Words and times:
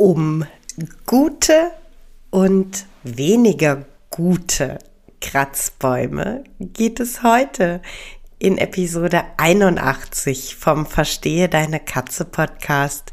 um 0.00 0.46
gute 1.04 1.72
und 2.30 2.86
weniger 3.02 3.84
gute 4.08 4.78
Kratzbäume 5.20 6.44
geht 6.58 7.00
es 7.00 7.22
heute 7.22 7.82
in 8.38 8.56
Episode 8.56 9.22
81 9.36 10.56
vom 10.56 10.86
Verstehe 10.86 11.50
deine 11.50 11.80
Katze 11.80 12.24
Podcast, 12.24 13.12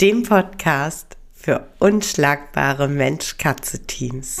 dem 0.00 0.22
Podcast 0.22 1.16
für 1.34 1.66
unschlagbare 1.80 2.86
Mensch-Katze-Teams. 2.86 4.40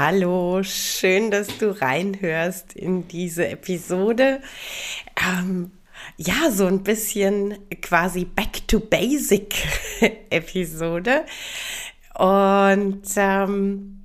Hallo, 0.00 0.62
schön, 0.62 1.32
dass 1.32 1.58
du 1.58 1.72
reinhörst 1.82 2.72
in 2.74 3.08
diese 3.08 3.48
Episode. 3.48 4.40
Ähm, 5.20 5.72
ja, 6.16 6.52
so 6.52 6.66
ein 6.66 6.84
bisschen 6.84 7.58
quasi 7.82 8.24
Back 8.24 8.68
to 8.68 8.78
Basic 8.78 9.56
Episode. 10.30 11.24
Und 12.14 13.02
ähm, 13.16 14.04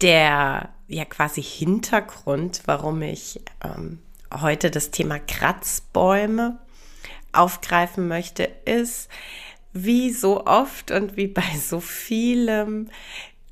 der 0.00 0.70
ja 0.88 1.04
quasi 1.04 1.42
Hintergrund, 1.42 2.62
warum 2.64 3.02
ich 3.02 3.38
ähm, 3.62 3.98
heute 4.40 4.70
das 4.70 4.90
Thema 4.90 5.18
Kratzbäume 5.18 6.58
aufgreifen 7.34 8.08
möchte, 8.08 8.44
ist, 8.64 9.10
wie 9.74 10.10
so 10.10 10.46
oft 10.46 10.90
und 10.90 11.18
wie 11.18 11.28
bei 11.28 11.58
so 11.60 11.80
vielem 11.80 12.88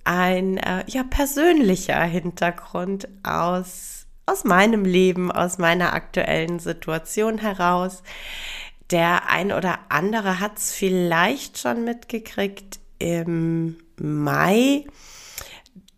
ein 0.05 0.59
äh, 0.59 0.85
ja 0.87 1.03
persönlicher 1.05 2.03
Hintergrund 2.03 3.09
aus 3.23 4.01
aus 4.31 4.45
meinem 4.45 4.85
Leben, 4.85 5.33
aus 5.33 5.59
meiner 5.59 5.93
aktuellen 5.93 6.61
Situation 6.61 7.39
heraus. 7.39 8.03
Der 8.91 9.29
ein 9.29 9.53
oder 9.53 9.81
andere 9.89 10.39
hat 10.39 10.59
es 10.59 10.73
vielleicht 10.73 11.59
schon 11.59 11.85
mitgekriegt. 11.85 12.79
Im 12.99 13.77
Mai 13.99 14.85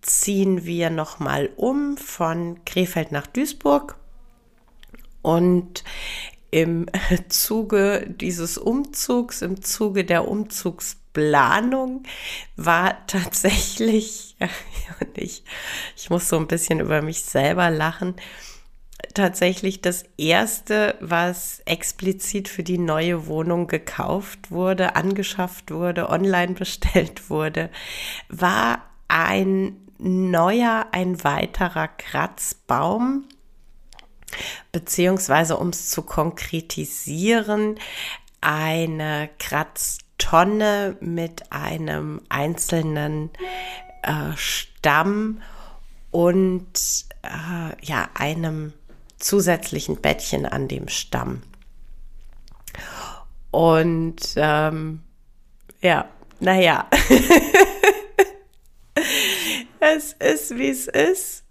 ziehen 0.01 0.65
wir 0.65 0.91
noch 0.91 1.19
mal 1.19 1.51
um 1.57 1.97
von 1.97 2.65
Krefeld 2.65 3.13
nach 3.13 3.27
Duisburg 3.27 3.97
und 5.21 5.85
im 6.51 6.87
Zuge 7.29 8.07
dieses 8.09 8.59
Umzugs, 8.59 9.43
im 9.43 9.63
Zuge 9.63 10.05
der 10.05 10.29
Umzugs 10.29 11.02
Planung 11.13 12.05
war 12.57 13.07
tatsächlich, 13.07 14.37
und 15.01 15.19
ich, 15.19 15.45
ich 15.97 16.11
muss 16.11 16.29
so 16.29 16.37
ein 16.37 16.47
bisschen 16.47 16.81
über 16.81 17.03
mich 17.03 17.23
selber 17.23 17.71
lachen, 17.71 18.15
tatsächlich 19.15 19.81
das 19.81 20.05
erste, 20.17 20.97
was 21.01 21.61
explizit 21.65 22.49
für 22.49 22.63
die 22.63 22.79
neue 22.79 23.27
Wohnung 23.27 23.67
gekauft 23.67 24.51
wurde, 24.51 24.97
angeschafft 24.97 25.71
wurde, 25.71 26.09
online 26.09 26.55
bestellt 26.59 27.31
wurde, 27.31 27.71
war 28.29 28.83
ein 29.09 29.77
neuer, 29.99 30.87
ein 30.93 31.23
weiterer 31.23 31.89
Kratzbaum. 31.89 33.25
Beziehungsweise, 34.73 35.59
um 35.59 35.69
es 35.69 35.91
zu 35.91 36.03
konkretisieren, 36.03 37.79
eine 38.41 39.29
Kratz 39.39 39.99
Tonne 40.23 40.97
mit 41.01 41.51
einem 41.51 42.21
einzelnen 42.29 43.31
äh, 44.03 44.37
Stamm 44.37 45.43
und 46.13 47.07
äh, 47.23 47.85
ja, 47.85 48.09
einem 48.15 48.73
zusätzlichen 49.19 50.01
Bettchen 50.01 50.47
an 50.47 50.69
dem 50.69 50.87
Stamm. 50.87 51.43
Und 53.51 54.21
ähm, 54.37 55.03
ja, 55.81 56.09
naja, 56.39 56.89
es 59.81 60.13
ist, 60.13 60.57
wie 60.57 60.69
es 60.69 60.87
ist. 60.87 61.43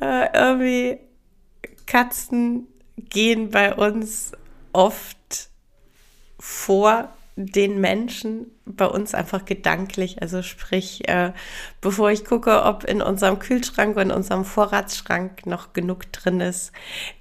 Äh, 0.00 0.28
irgendwie 0.32 0.98
Katzen 1.86 2.68
gehen 2.96 3.50
bei 3.50 3.74
uns 3.74 4.32
oft 4.72 5.18
vor 6.44 7.08
den 7.36 7.80
Menschen 7.80 8.50
bei 8.66 8.86
uns 8.86 9.14
einfach 9.14 9.44
gedanklich. 9.44 10.20
Also 10.20 10.42
sprich, 10.42 11.08
äh, 11.08 11.32
bevor 11.80 12.10
ich 12.10 12.24
gucke, 12.24 12.64
ob 12.64 12.82
in 12.82 13.00
unserem 13.00 13.38
Kühlschrank 13.38 13.96
und 13.96 14.02
in 14.02 14.10
unserem 14.10 14.44
Vorratsschrank 14.44 15.46
noch 15.46 15.72
genug 15.72 16.12
drin 16.12 16.40
ist, 16.40 16.72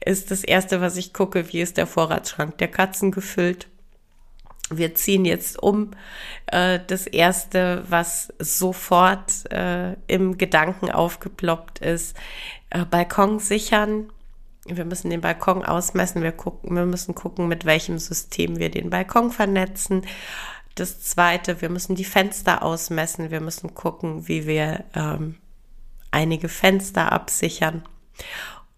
ist 0.03 0.31
das 0.31 0.43
Erste, 0.43 0.81
was 0.81 0.97
ich 0.97 1.13
gucke, 1.13 1.53
wie 1.53 1.61
ist 1.61 1.77
der 1.77 1.85
Vorratsschrank 1.85 2.57
der 2.57 2.67
Katzen 2.67 3.11
gefüllt. 3.11 3.67
Wir 4.71 4.95
ziehen 4.95 5.25
jetzt 5.25 5.61
um. 5.61 5.91
Äh, 6.47 6.79
das 6.87 7.05
Erste, 7.05 7.83
was 7.87 8.33
sofort 8.39 9.51
äh, 9.51 9.93
im 10.07 10.39
Gedanken 10.39 10.89
aufgeploppt 10.89 11.77
ist, 11.77 12.17
äh, 12.71 12.85
Balkon 12.85 13.37
sichern 13.37 14.09
wir 14.65 14.85
müssen 14.85 15.09
den 15.09 15.21
Balkon 15.21 15.65
ausmessen, 15.65 16.21
wir, 16.21 16.31
gucken, 16.31 16.75
wir 16.75 16.85
müssen 16.85 17.15
gucken, 17.15 17.47
mit 17.47 17.65
welchem 17.65 17.97
System 17.97 18.59
wir 18.59 18.69
den 18.69 18.89
Balkon 18.89 19.31
vernetzen. 19.31 20.05
Das 20.75 21.01
zweite, 21.01 21.61
wir 21.61 21.69
müssen 21.69 21.95
die 21.95 22.05
Fenster 22.05 22.63
ausmessen, 22.63 23.31
wir 23.31 23.41
müssen 23.41 23.73
gucken, 23.73 24.27
wie 24.27 24.45
wir 24.45 24.85
ähm, 24.93 25.37
einige 26.11 26.47
Fenster 26.47 27.11
absichern. 27.11 27.83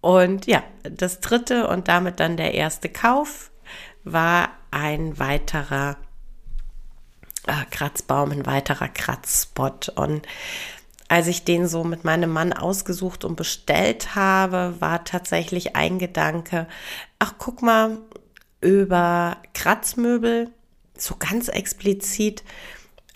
Und 0.00 0.46
ja, 0.46 0.62
das 0.82 1.20
dritte 1.20 1.68
und 1.68 1.88
damit 1.88 2.20
dann 2.20 2.36
der 2.36 2.54
erste 2.54 2.88
Kauf 2.88 3.50
war 4.04 4.50
ein 4.70 5.18
weiterer 5.18 5.96
äh, 7.46 7.64
Kratzbaum, 7.70 8.32
ein 8.32 8.46
weiterer 8.46 8.88
Kratzspot. 8.88 9.90
Und 9.90 10.26
als 11.08 11.26
ich 11.26 11.44
den 11.44 11.68
so 11.68 11.84
mit 11.84 12.04
meinem 12.04 12.30
Mann 12.30 12.52
ausgesucht 12.52 13.24
und 13.24 13.36
bestellt 13.36 14.14
habe, 14.14 14.74
war 14.80 15.04
tatsächlich 15.04 15.76
ein 15.76 15.98
Gedanke, 15.98 16.66
ach 17.18 17.34
guck 17.38 17.62
mal, 17.62 17.98
über 18.60 19.36
Kratzmöbel, 19.52 20.50
so 20.96 21.16
ganz 21.18 21.48
explizit, 21.48 22.42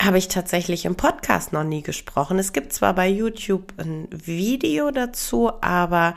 habe 0.01 0.17
ich 0.17 0.27
tatsächlich 0.27 0.85
im 0.85 0.95
Podcast 0.95 1.51
noch 1.51 1.63
nie 1.63 1.81
gesprochen. 1.81 2.39
Es 2.39 2.53
gibt 2.53 2.71
zwar 2.71 2.93
bei 2.93 3.09
YouTube 3.09 3.73
ein 3.77 4.07
Video 4.11 4.91
dazu, 4.91 5.51
aber 5.61 6.15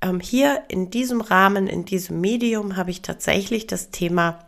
ähm, 0.00 0.18
hier 0.18 0.64
in 0.68 0.90
diesem 0.90 1.20
Rahmen, 1.20 1.66
in 1.68 1.84
diesem 1.84 2.20
Medium 2.20 2.76
habe 2.76 2.90
ich 2.90 3.02
tatsächlich 3.02 3.66
das 3.66 3.90
Thema 3.90 4.38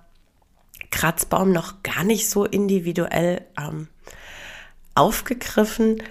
Kratzbaum 0.91 1.53
noch 1.53 1.83
gar 1.83 2.05
nicht 2.05 2.29
so 2.29 2.45
individuell 2.45 3.43
ähm, 3.59 3.89
aufgegriffen 4.95 6.03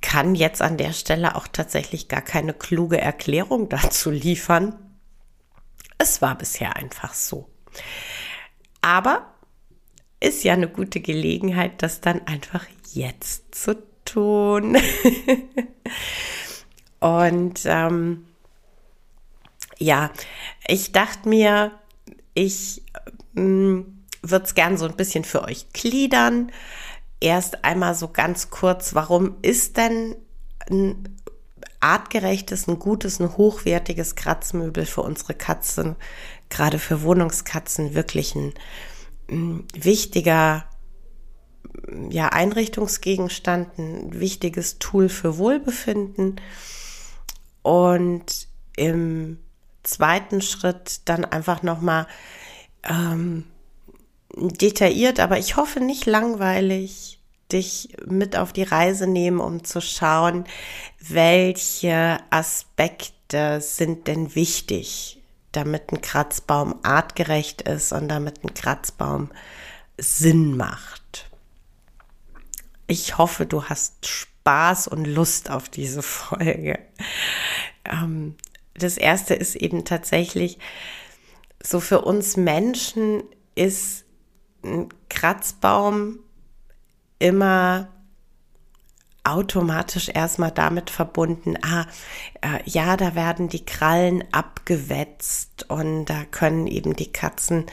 kann 0.00 0.34
jetzt 0.34 0.62
an 0.62 0.76
der 0.76 0.92
Stelle 0.92 1.36
auch 1.36 1.48
tatsächlich 1.48 2.08
gar 2.08 2.22
keine 2.22 2.54
kluge 2.54 3.00
Erklärung 3.00 3.68
dazu 3.68 4.10
liefern. 4.10 4.74
Es 5.98 6.22
war 6.22 6.36
bisher 6.36 6.76
einfach 6.76 7.14
so. 7.14 7.48
Aber 8.80 9.34
ist 10.20 10.44
ja 10.44 10.52
eine 10.52 10.68
gute 10.68 11.00
Gelegenheit, 11.00 11.82
das 11.82 12.00
dann 12.00 12.26
einfach 12.26 12.66
jetzt 12.92 13.54
zu 13.54 13.82
tun. 14.04 14.76
Und 17.00 17.62
ähm, 17.64 18.26
ja, 19.78 20.10
ich 20.66 20.92
dachte 20.92 21.28
mir, 21.28 21.72
ich 22.34 22.82
mm, 23.32 23.80
würde 24.22 24.44
es 24.44 24.54
gern 24.54 24.76
so 24.76 24.86
ein 24.86 24.96
bisschen 24.96 25.24
für 25.24 25.44
euch 25.44 25.72
gliedern. 25.72 26.52
Erst 27.20 27.64
einmal 27.64 27.94
so 27.94 28.08
ganz 28.08 28.50
kurz, 28.50 28.94
warum 28.94 29.36
ist 29.42 29.76
denn 29.76 30.16
ein 30.70 31.16
artgerechtes, 31.80 32.68
ein 32.68 32.78
gutes, 32.78 33.20
ein 33.20 33.36
hochwertiges 33.36 34.14
Kratzmöbel 34.14 34.86
für 34.86 35.02
unsere 35.02 35.34
Katzen, 35.34 35.96
gerade 36.48 36.78
für 36.78 37.02
Wohnungskatzen, 37.02 37.94
wirklich 37.94 38.34
ein, 38.34 38.54
ein 39.30 39.64
wichtiger 39.74 40.64
ja, 42.10 42.28
Einrichtungsgegenstand, 42.28 43.78
ein 43.78 44.20
wichtiges 44.20 44.78
Tool 44.78 45.08
für 45.08 45.38
Wohlbefinden. 45.38 46.40
Und 47.62 48.48
im 48.76 49.38
zweiten 49.82 50.40
Schritt 50.40 51.08
dann 51.08 51.24
einfach 51.24 51.62
nochmal 51.62 52.06
ähm, 52.82 53.44
detailliert, 54.36 55.20
aber 55.20 55.38
ich 55.38 55.56
hoffe 55.56 55.80
nicht 55.80 56.06
langweilig, 56.06 57.20
dich 57.52 57.96
mit 58.06 58.36
auf 58.36 58.52
die 58.52 58.62
Reise 58.62 59.06
nehmen, 59.06 59.40
um 59.40 59.64
zu 59.64 59.80
schauen, 59.80 60.44
welche 61.00 62.18
Aspekte 62.30 63.60
sind 63.60 64.06
denn 64.06 64.34
wichtig, 64.34 65.20
damit 65.52 65.92
ein 65.92 66.00
Kratzbaum 66.00 66.76
artgerecht 66.82 67.62
ist 67.62 67.92
und 67.92 68.08
damit 68.08 68.44
ein 68.44 68.54
Kratzbaum 68.54 69.30
Sinn 69.98 70.56
macht. 70.56 71.30
Ich 72.86 73.18
hoffe, 73.18 73.46
du 73.46 73.64
hast 73.64 74.06
Spaß 74.06 74.88
und 74.88 75.04
Lust 75.04 75.50
auf 75.50 75.68
diese 75.68 76.02
Folge. 76.02 76.78
Ähm, 77.84 78.36
das 78.74 78.96
erste 78.96 79.34
ist 79.34 79.56
eben 79.56 79.84
tatsächlich, 79.84 80.58
so 81.62 81.80
für 81.80 82.00
uns 82.00 82.36
Menschen 82.36 83.22
ist 83.54 84.04
ein 84.64 84.88
Kratzbaum 85.08 86.18
immer 87.18 87.88
automatisch 89.24 90.08
erstmal 90.08 90.50
damit 90.50 90.90
verbunden, 90.90 91.56
ah, 91.62 91.86
äh, 92.40 92.60
ja, 92.64 92.96
da 92.96 93.14
werden 93.14 93.48
die 93.48 93.64
Krallen 93.64 94.24
abgewetzt 94.32 95.66
und 95.68 96.06
da 96.06 96.24
können 96.24 96.66
eben 96.66 96.96
die 96.96 97.12
Katzen 97.12 97.66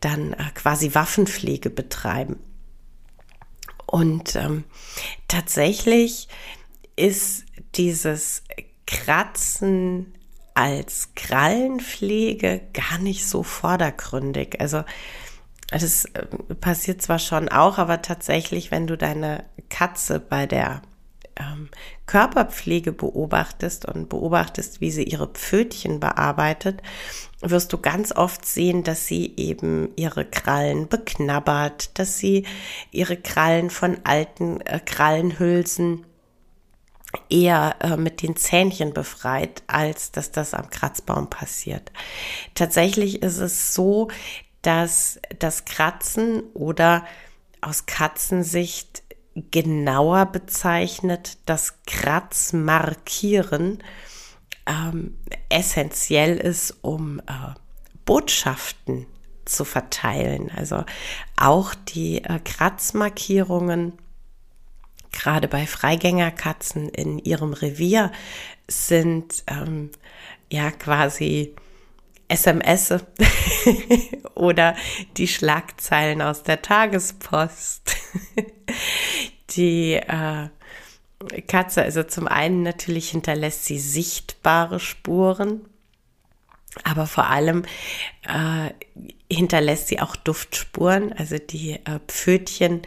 dann 0.00 0.32
äh, 0.32 0.44
quasi 0.54 0.94
Waffenpflege 0.94 1.70
betreiben. 1.70 2.40
Und 3.86 4.36
ähm, 4.36 4.64
tatsächlich 5.28 6.28
ist 6.96 7.44
dieses 7.76 8.42
Kratzen 8.86 10.14
als 10.54 11.10
Krallenpflege 11.14 12.62
gar 12.72 12.98
nicht 12.98 13.26
so 13.26 13.42
vordergründig. 13.42 14.60
Also 14.60 14.82
das 15.70 16.06
äh, 16.06 16.26
passiert 16.60 17.02
zwar 17.02 17.18
schon 17.18 17.48
auch, 17.48 17.78
aber 17.78 18.02
tatsächlich, 18.02 18.70
wenn 18.70 18.86
du 18.86 18.96
deine 18.96 19.44
Katze 19.68 20.18
bei 20.18 20.46
der 20.46 20.82
ähm, 21.36 21.68
Körperpflege 22.06 22.92
beobachtest 22.92 23.84
und 23.84 24.08
beobachtest, 24.08 24.80
wie 24.80 24.90
sie 24.90 25.04
ihre 25.04 25.28
Pfötchen 25.28 26.00
bearbeitet, 26.00 26.82
wirst 27.40 27.72
du 27.72 27.78
ganz 27.78 28.12
oft 28.12 28.44
sehen, 28.44 28.82
dass 28.82 29.06
sie 29.06 29.34
eben 29.36 29.90
ihre 29.96 30.24
Krallen 30.24 30.88
beknabbert, 30.88 31.98
dass 31.98 32.18
sie 32.18 32.46
ihre 32.90 33.16
Krallen 33.16 33.70
von 33.70 33.98
alten 34.04 34.60
äh, 34.62 34.80
Krallenhülsen 34.80 36.04
eher 37.30 37.76
äh, 37.80 37.96
mit 37.96 38.22
den 38.22 38.36
Zähnchen 38.36 38.92
befreit, 38.92 39.62
als 39.66 40.12
dass 40.12 40.30
das 40.30 40.54
am 40.54 40.68
Kratzbaum 40.70 41.30
passiert. 41.30 41.92
Tatsächlich 42.54 43.22
ist 43.22 43.38
es 43.38 43.72
so, 43.74 44.08
dass 44.62 45.20
das 45.38 45.64
Kratzen 45.64 46.42
oder 46.54 47.04
aus 47.60 47.86
Katzensicht 47.86 49.02
genauer 49.50 50.26
bezeichnet 50.26 51.38
das 51.46 51.82
Kratzmarkieren 51.86 53.82
ähm, 54.66 55.16
essentiell 55.48 56.36
ist, 56.36 56.76
um 56.82 57.20
äh, 57.20 57.54
Botschaften 58.04 59.06
zu 59.44 59.64
verteilen. 59.64 60.50
Also 60.54 60.84
auch 61.36 61.74
die 61.74 62.24
äh, 62.24 62.38
Kratzmarkierungen 62.40 63.92
gerade 65.12 65.48
bei 65.48 65.66
Freigängerkatzen 65.66 66.88
in 66.88 67.18
ihrem 67.18 67.52
Revier 67.52 68.12
sind 68.68 69.44
ähm, 69.46 69.90
ja 70.50 70.70
quasi 70.70 71.54
SMS 72.28 72.94
oder 74.34 74.76
die 75.16 75.28
Schlagzeilen 75.28 76.22
aus 76.22 76.42
der 76.42 76.62
Tagespost. 76.62 77.96
die 79.50 79.94
äh, 79.94 80.48
Katze, 81.46 81.82
also 81.82 82.02
zum 82.04 82.28
einen 82.28 82.62
natürlich 82.62 83.10
hinterlässt 83.10 83.64
sie 83.64 83.78
sichtbare 83.78 84.78
Spuren, 84.78 85.64
aber 86.84 87.06
vor 87.06 87.26
allem 87.26 87.64
äh, 88.22 88.70
hinterlässt 89.32 89.88
sie 89.88 90.00
auch 90.00 90.14
Duftspuren. 90.14 91.12
Also 91.12 91.38
die 91.38 91.72
äh, 91.72 91.98
Pfötchen 92.06 92.82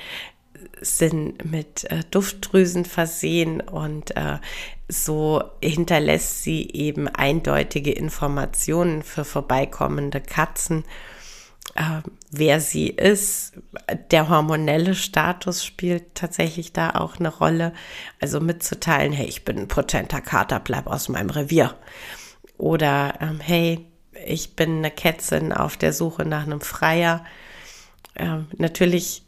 sind 0.79 1.49
mit 1.49 1.83
äh, 1.85 2.03
Duftdrüsen 2.09 2.85
versehen 2.85 3.61
und 3.61 4.15
äh, 4.15 4.39
so 4.91 5.43
hinterlässt 5.63 6.43
sie 6.43 6.69
eben 6.71 7.07
eindeutige 7.07 7.91
Informationen 7.91 9.03
für 9.03 9.23
vorbeikommende 9.23 10.19
Katzen, 10.19 10.83
äh, 11.75 12.01
wer 12.29 12.59
sie 12.59 12.87
ist. 12.87 13.53
Der 14.11 14.27
hormonelle 14.27 14.93
Status 14.93 15.63
spielt 15.63 16.13
tatsächlich 16.15 16.73
da 16.73 16.91
auch 16.91 17.17
eine 17.19 17.29
Rolle. 17.29 17.73
Also 18.19 18.41
mitzuteilen, 18.41 19.13
hey, 19.13 19.27
ich 19.27 19.45
bin 19.45 19.59
ein 19.59 19.67
potenter 19.69 20.19
Kater, 20.19 20.59
bleib 20.59 20.87
aus 20.87 21.07
meinem 21.07 21.29
Revier. 21.29 21.75
Oder 22.57 23.13
ähm, 23.21 23.39
hey, 23.39 23.87
ich 24.25 24.55
bin 24.57 24.79
eine 24.79 24.91
Kätzin 24.91 25.53
auf 25.53 25.77
der 25.77 25.93
Suche 25.93 26.25
nach 26.25 26.43
einem 26.43 26.61
Freier. 26.61 27.23
Ähm, 28.15 28.47
natürlich 28.57 29.23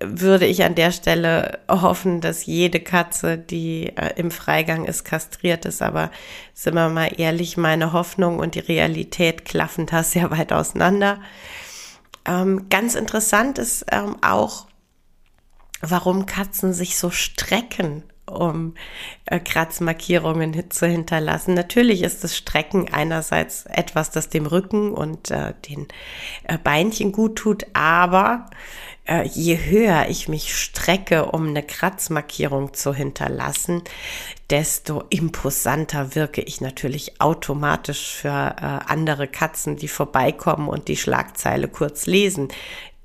würde 0.00 0.46
ich 0.46 0.64
an 0.64 0.74
der 0.74 0.92
Stelle 0.92 1.58
hoffen, 1.68 2.20
dass 2.20 2.46
jede 2.46 2.80
Katze, 2.80 3.38
die 3.38 3.96
äh, 3.96 4.14
im 4.16 4.30
Freigang 4.30 4.84
ist, 4.84 5.04
kastriert 5.04 5.64
ist. 5.64 5.82
Aber 5.82 6.10
sind 6.54 6.74
wir 6.74 6.88
mal 6.88 7.12
ehrlich, 7.16 7.56
meine 7.56 7.92
Hoffnung 7.92 8.38
und 8.38 8.54
die 8.54 8.60
Realität 8.60 9.44
klaffen 9.44 9.86
da 9.86 10.02
sehr 10.02 10.30
weit 10.30 10.52
auseinander. 10.52 11.20
Ähm, 12.26 12.68
ganz 12.68 12.94
interessant 12.94 13.58
ist 13.58 13.86
ähm, 13.90 14.16
auch, 14.22 14.66
warum 15.80 16.26
Katzen 16.26 16.72
sich 16.72 16.98
so 16.98 17.10
strecken, 17.10 18.02
um 18.26 18.74
äh, 19.26 19.40
Kratzmarkierungen 19.40 20.70
zu 20.70 20.86
hinterlassen. 20.86 21.54
Natürlich 21.54 22.02
ist 22.02 22.22
das 22.22 22.36
Strecken 22.36 22.92
einerseits 22.92 23.66
etwas, 23.66 24.10
das 24.10 24.28
dem 24.28 24.46
Rücken 24.46 24.92
und 24.92 25.30
äh, 25.30 25.54
den 25.68 25.88
äh, 26.44 26.58
Beinchen 26.58 27.12
gut 27.12 27.36
tut, 27.36 27.66
aber 27.72 28.46
äh, 29.06 29.26
je 29.26 29.56
höher 29.56 30.06
ich 30.08 30.28
mich 30.28 30.56
strecke, 30.56 31.26
um 31.26 31.48
eine 31.48 31.62
Kratzmarkierung 31.62 32.74
zu 32.74 32.94
hinterlassen, 32.94 33.82
desto 34.50 35.04
imposanter 35.10 36.14
wirke 36.14 36.42
ich 36.42 36.60
natürlich 36.60 37.20
automatisch 37.20 38.14
für 38.14 38.28
äh, 38.28 38.90
andere 38.90 39.28
Katzen, 39.28 39.76
die 39.76 39.88
vorbeikommen 39.88 40.68
und 40.68 40.88
die 40.88 40.96
Schlagzeile 40.96 41.68
kurz 41.68 42.06
lesen, 42.06 42.48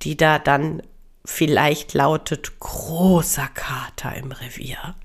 die 0.02 0.18
da 0.18 0.40
dann 0.40 0.82
vielleicht 1.24 1.94
lautet 1.94 2.60
großer 2.60 3.48
Kater 3.54 4.16
im 4.16 4.32
Revier. 4.32 4.96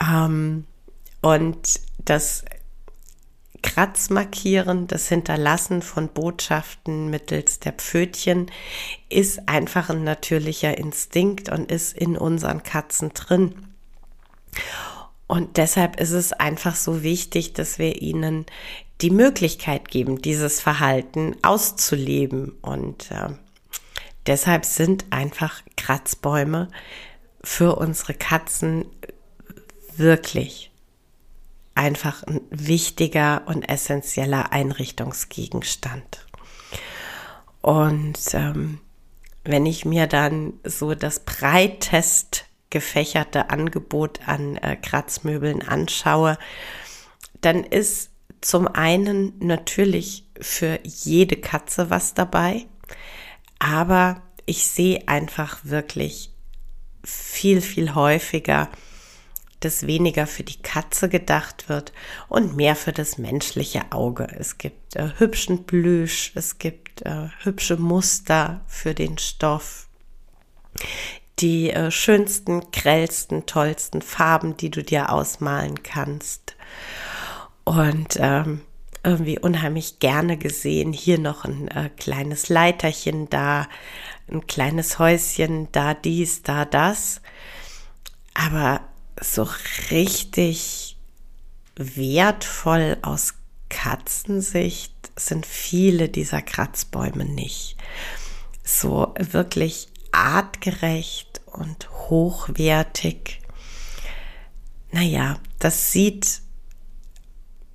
Ähm, 0.00 0.66
und 1.22 1.80
das 2.04 2.44
Kratzmarkieren, 3.62 4.86
das 4.86 5.08
Hinterlassen 5.08 5.82
von 5.82 6.08
Botschaften 6.08 7.10
mittels 7.10 7.60
der 7.60 7.72
Pfötchen 7.72 8.50
ist 9.08 9.48
einfach 9.48 9.88
ein 9.88 10.04
natürlicher 10.04 10.76
Instinkt 10.76 11.48
und 11.48 11.70
ist 11.70 11.96
in 11.96 12.16
unseren 12.16 12.62
Katzen 12.62 13.10
drin. 13.14 13.54
Und 15.26 15.56
deshalb 15.56 15.98
ist 15.98 16.10
es 16.10 16.32
einfach 16.32 16.74
so 16.74 17.02
wichtig, 17.02 17.54
dass 17.54 17.78
wir 17.78 18.02
ihnen 18.02 18.44
die 19.00 19.10
Möglichkeit 19.10 19.88
geben, 19.88 20.20
dieses 20.20 20.60
Verhalten 20.60 21.36
auszuleben. 21.42 22.58
Und 22.60 23.10
äh, 23.10 23.30
deshalb 24.26 24.64
sind 24.64 25.06
einfach 25.10 25.62
Kratzbäume 25.76 26.68
für 27.42 27.76
unsere 27.76 28.14
Katzen 28.14 28.86
wirklich 29.96 30.71
einfach 31.74 32.22
ein 32.24 32.40
wichtiger 32.50 33.42
und 33.46 33.62
essentieller 33.62 34.52
Einrichtungsgegenstand. 34.52 36.26
Und 37.60 38.18
ähm, 38.34 38.80
wenn 39.44 39.66
ich 39.66 39.84
mir 39.84 40.06
dann 40.06 40.54
so 40.64 40.94
das 40.94 41.20
breitest 41.20 42.44
gefächerte 42.70 43.50
Angebot 43.50 44.20
an 44.26 44.56
äh, 44.56 44.76
Kratzmöbeln 44.76 45.62
anschaue, 45.62 46.38
dann 47.40 47.64
ist 47.64 48.10
zum 48.40 48.66
einen 48.66 49.34
natürlich 49.38 50.26
für 50.40 50.80
jede 50.82 51.36
Katze 51.36 51.90
was 51.90 52.14
dabei. 52.14 52.66
Aber 53.58 54.22
ich 54.46 54.66
sehe 54.66 55.06
einfach 55.06 55.60
wirklich 55.64 56.30
viel, 57.04 57.60
viel 57.60 57.94
häufiger, 57.94 58.68
dass 59.64 59.86
weniger 59.86 60.26
für 60.26 60.42
die 60.42 60.60
Katze 60.60 61.08
gedacht 61.08 61.68
wird 61.68 61.92
und 62.28 62.56
mehr 62.56 62.76
für 62.76 62.92
das 62.92 63.18
menschliche 63.18 63.90
Auge. 63.90 64.26
Es 64.38 64.58
gibt 64.58 64.96
äh, 64.96 65.10
hübschen 65.18 65.64
Plüsch, 65.64 66.32
es 66.34 66.58
gibt 66.58 67.02
äh, 67.02 67.28
hübsche 67.42 67.76
Muster 67.76 68.60
für 68.66 68.94
den 68.94 69.18
Stoff, 69.18 69.88
die 71.38 71.70
äh, 71.70 71.90
schönsten, 71.90 72.70
grellsten, 72.72 73.46
tollsten 73.46 74.02
Farben, 74.02 74.56
die 74.56 74.70
du 74.70 74.82
dir 74.82 75.10
ausmalen 75.10 75.82
kannst. 75.82 76.56
Und 77.64 78.16
ähm, 78.18 78.62
irgendwie 79.04 79.38
unheimlich 79.38 79.98
gerne 79.98 80.36
gesehen. 80.36 80.92
Hier 80.92 81.18
noch 81.18 81.44
ein 81.44 81.68
äh, 81.68 81.90
kleines 81.96 82.48
Leiterchen 82.48 83.28
da, 83.30 83.68
ein 84.30 84.46
kleines 84.46 84.98
Häuschen 84.98 85.68
da, 85.72 85.94
dies, 85.94 86.42
da, 86.42 86.64
das. 86.64 87.20
Aber 88.34 88.80
so 89.20 89.48
richtig 89.90 90.96
wertvoll 91.76 92.98
aus 93.02 93.34
Katzensicht 93.68 94.92
sind 95.16 95.46
viele 95.46 96.08
dieser 96.08 96.42
Kratzbäume 96.42 97.24
nicht. 97.24 97.76
So 98.62 99.14
wirklich 99.18 99.88
artgerecht 100.12 101.40
und 101.46 101.90
hochwertig. 101.90 103.40
Naja, 104.90 105.38
das 105.58 105.92
sieht 105.92 106.42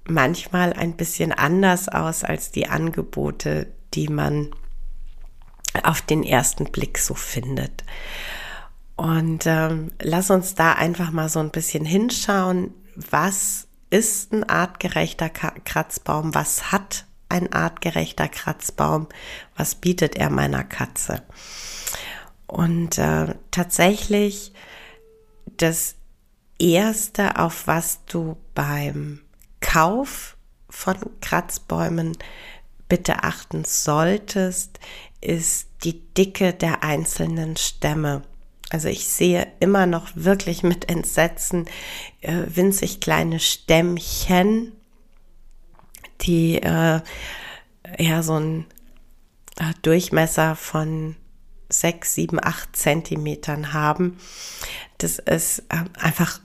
manchmal 0.05 0.73
ein 0.73 0.95
bisschen 0.95 1.31
anders 1.31 1.89
aus 1.89 2.23
als 2.23 2.51
die 2.51 2.67
Angebote, 2.67 3.67
die 3.93 4.07
man 4.07 4.51
auf 5.83 6.01
den 6.01 6.23
ersten 6.23 6.65
Blick 6.65 6.97
so 6.97 7.13
findet. 7.13 7.83
Und 8.97 9.45
ähm, 9.45 9.91
lass 10.01 10.31
uns 10.31 10.55
da 10.55 10.73
einfach 10.73 11.11
mal 11.11 11.29
so 11.29 11.39
ein 11.39 11.51
bisschen 11.51 11.85
hinschauen, 11.85 12.73
was 12.95 13.67
ist 13.89 14.33
ein 14.33 14.43
artgerechter 14.43 15.29
Kratzbaum, 15.29 16.33
was 16.35 16.71
hat 16.71 17.05
ein 17.29 17.53
artgerechter 17.53 18.27
Kratzbaum, 18.27 19.07
was 19.55 19.75
bietet 19.75 20.15
er 20.15 20.29
meiner 20.29 20.63
Katze. 20.63 21.21
Und 22.47 22.97
äh, 22.97 23.35
tatsächlich 23.51 24.51
das 25.57 25.95
Erste, 26.59 27.37
auf 27.37 27.67
was 27.67 28.03
du 28.05 28.37
beim 28.55 29.21
Kauf 29.59 30.37
von 30.69 30.97
Kratzbäumen 31.21 32.17
bitte 32.89 33.23
achten 33.23 33.63
solltest, 33.63 34.79
ist 35.21 35.67
die 35.83 36.13
Dicke 36.13 36.53
der 36.53 36.83
einzelnen 36.83 37.57
Stämme. 37.57 38.23
Also 38.69 38.89
ich 38.89 39.07
sehe 39.07 39.47
immer 39.59 39.85
noch 39.85 40.09
wirklich 40.15 40.63
mit 40.63 40.89
Entsetzen 40.89 41.65
äh, 42.21 42.43
winzig 42.47 42.99
kleine 42.99 43.39
Stämmchen, 43.39 44.73
die 46.21 46.61
äh, 46.61 47.01
ja 47.97 48.23
so 48.23 48.39
ein 48.39 48.65
äh, 49.57 49.73
Durchmesser 49.81 50.55
von 50.55 51.15
sechs, 51.69 52.15
sieben, 52.15 52.43
acht 52.43 52.75
Zentimetern 52.75 53.73
haben. 53.73 54.17
Das 54.97 55.19
ist 55.19 55.59
äh, 55.69 55.85
einfach 55.99 56.39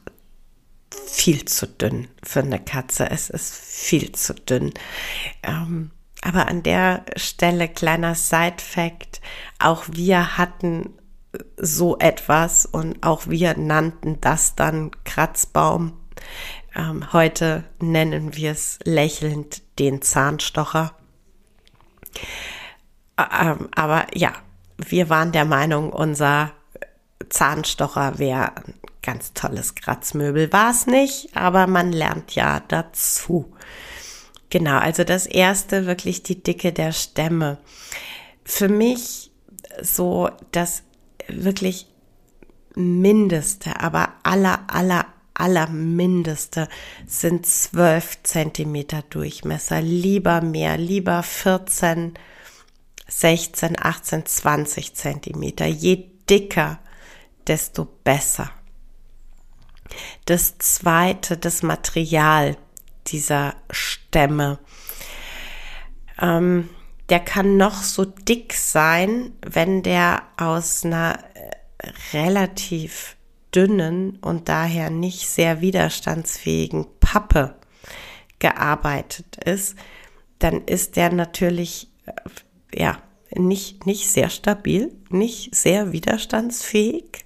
viel 1.07 1.45
zu 1.45 1.67
dünn 1.67 2.09
für 2.23 2.41
eine 2.41 2.59
Katze. 2.59 3.11
Es 3.11 3.31
ist 3.31 3.55
viel 3.55 4.13
zu 4.13 4.35
dünn. 4.35 4.73
Ähm, 5.43 5.91
aber 6.23 6.49
an 6.49 6.63
der 6.63 7.05
Stelle 7.17 7.69
kleiner 7.69 8.15
Side-Fact. 8.15 9.21
Auch 9.59 9.85
wir 9.91 10.39
hatten 10.39 10.91
so 11.57 11.99
etwas 11.99 12.67
und 12.67 13.03
auch 13.03 13.29
wir 13.29 13.57
nannten 13.57 14.21
das 14.21 14.55
dann 14.55 14.91
Kratzbaum. 15.05 15.95
Ähm, 16.75 17.13
heute 17.13 17.65
nennen 17.81 18.37
wir 18.37 18.53
es 18.53 18.79
lächelnd 18.85 19.63
den 19.79 20.03
Zahnstocher. 20.03 20.95
Ähm, 23.19 23.69
aber 23.75 24.07
ja, 24.15 24.33
wir 24.79 25.09
waren 25.09 25.33
der 25.33 25.45
Meinung, 25.45 25.93
unser 25.93 26.53
Zahnstocher 27.29 28.19
wäre 28.19 28.57
ein 28.57 28.75
ganz 29.03 29.33
tolles 29.33 29.75
Kratzmöbel. 29.75 30.53
War 30.53 30.71
es 30.71 30.87
nicht, 30.87 31.37
aber 31.37 31.67
man 31.67 31.93
lernt 31.93 32.35
ja 32.35 32.61
dazu. 32.69 33.53
Genau, 34.51 34.79
also 34.79 35.05
das 35.05 35.27
erste 35.27 35.87
wirklich 35.87 36.23
die 36.23 36.43
Dicke 36.43 36.73
der 36.73 36.93
Stämme. 36.93 37.59
Für 38.45 38.69
mich 38.69 39.31
so 39.81 40.31
das 40.53 40.83
wirklich 41.37 41.87
Mindeste, 42.75 43.81
aber 43.81 44.15
aller, 44.23 44.65
aller, 44.69 45.07
aller 45.35 45.67
Mindeste 45.69 46.69
sind 47.07 47.47
12 47.47 48.23
Zentimeter 48.23 49.03
Durchmesser. 49.11 49.83
Lieber 49.83 50.41
mehr, 50.41 50.79
lieber 50.79 51.23
14, 51.23 52.15
16, 53.09 53.77
18, 53.79 54.27
20 54.27 54.95
Zentimeter. 54.95 55.67
Je 55.67 56.05
dicker, 56.29 56.79
desto 57.47 57.85
besser. 57.85 58.51
Das 60.25 60.57
zweite, 60.59 61.37
das 61.37 61.63
Material 61.63 62.57
dieser 63.09 63.55
Stämme. 63.71 64.59
Ähm, 66.21 66.71
der 67.09 67.21
kann 67.21 67.57
noch 67.57 67.83
so 67.83 68.05
dick 68.05 68.55
sein, 68.55 69.33
wenn 69.45 69.83
der 69.83 70.23
aus 70.37 70.85
einer 70.85 71.19
äh, 71.35 72.17
relativ 72.17 73.17
dünnen 73.55 74.19
und 74.23 74.49
daher 74.49 74.91
nicht 74.91 75.29
sehr 75.29 75.61
widerstandsfähigen 75.61 76.87
Pappe 77.01 77.57
gearbeitet 78.39 79.37
ist, 79.45 79.77
dann 80.39 80.63
ist 80.65 80.97
der 80.97 81.13
natürlich 81.13 81.89
äh, 82.07 82.81
ja 82.81 82.99
nicht, 83.35 83.87
nicht 83.87 84.09
sehr 84.11 84.31
stabil, 84.31 84.93
nicht 85.09 85.55
sehr 85.55 85.93
widerstandsfähig. 85.93 87.25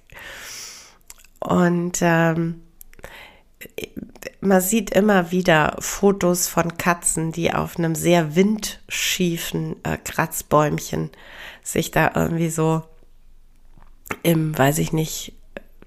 Und 1.39 1.99
ähm, 2.01 2.61
man 4.41 4.61
sieht 4.61 4.91
immer 4.91 5.31
wieder 5.31 5.75
Fotos 5.79 6.47
von 6.47 6.77
Katzen, 6.77 7.31
die 7.31 7.53
auf 7.53 7.77
einem 7.77 7.95
sehr 7.95 8.35
windschiefen 8.35 9.75
äh, 9.83 9.97
Kratzbäumchen 9.97 11.11
sich 11.63 11.91
da 11.91 12.11
irgendwie 12.15 12.49
so 12.49 12.83
im, 14.23 14.57
weiß 14.57 14.77
ich 14.79 14.93
nicht, 14.93 15.33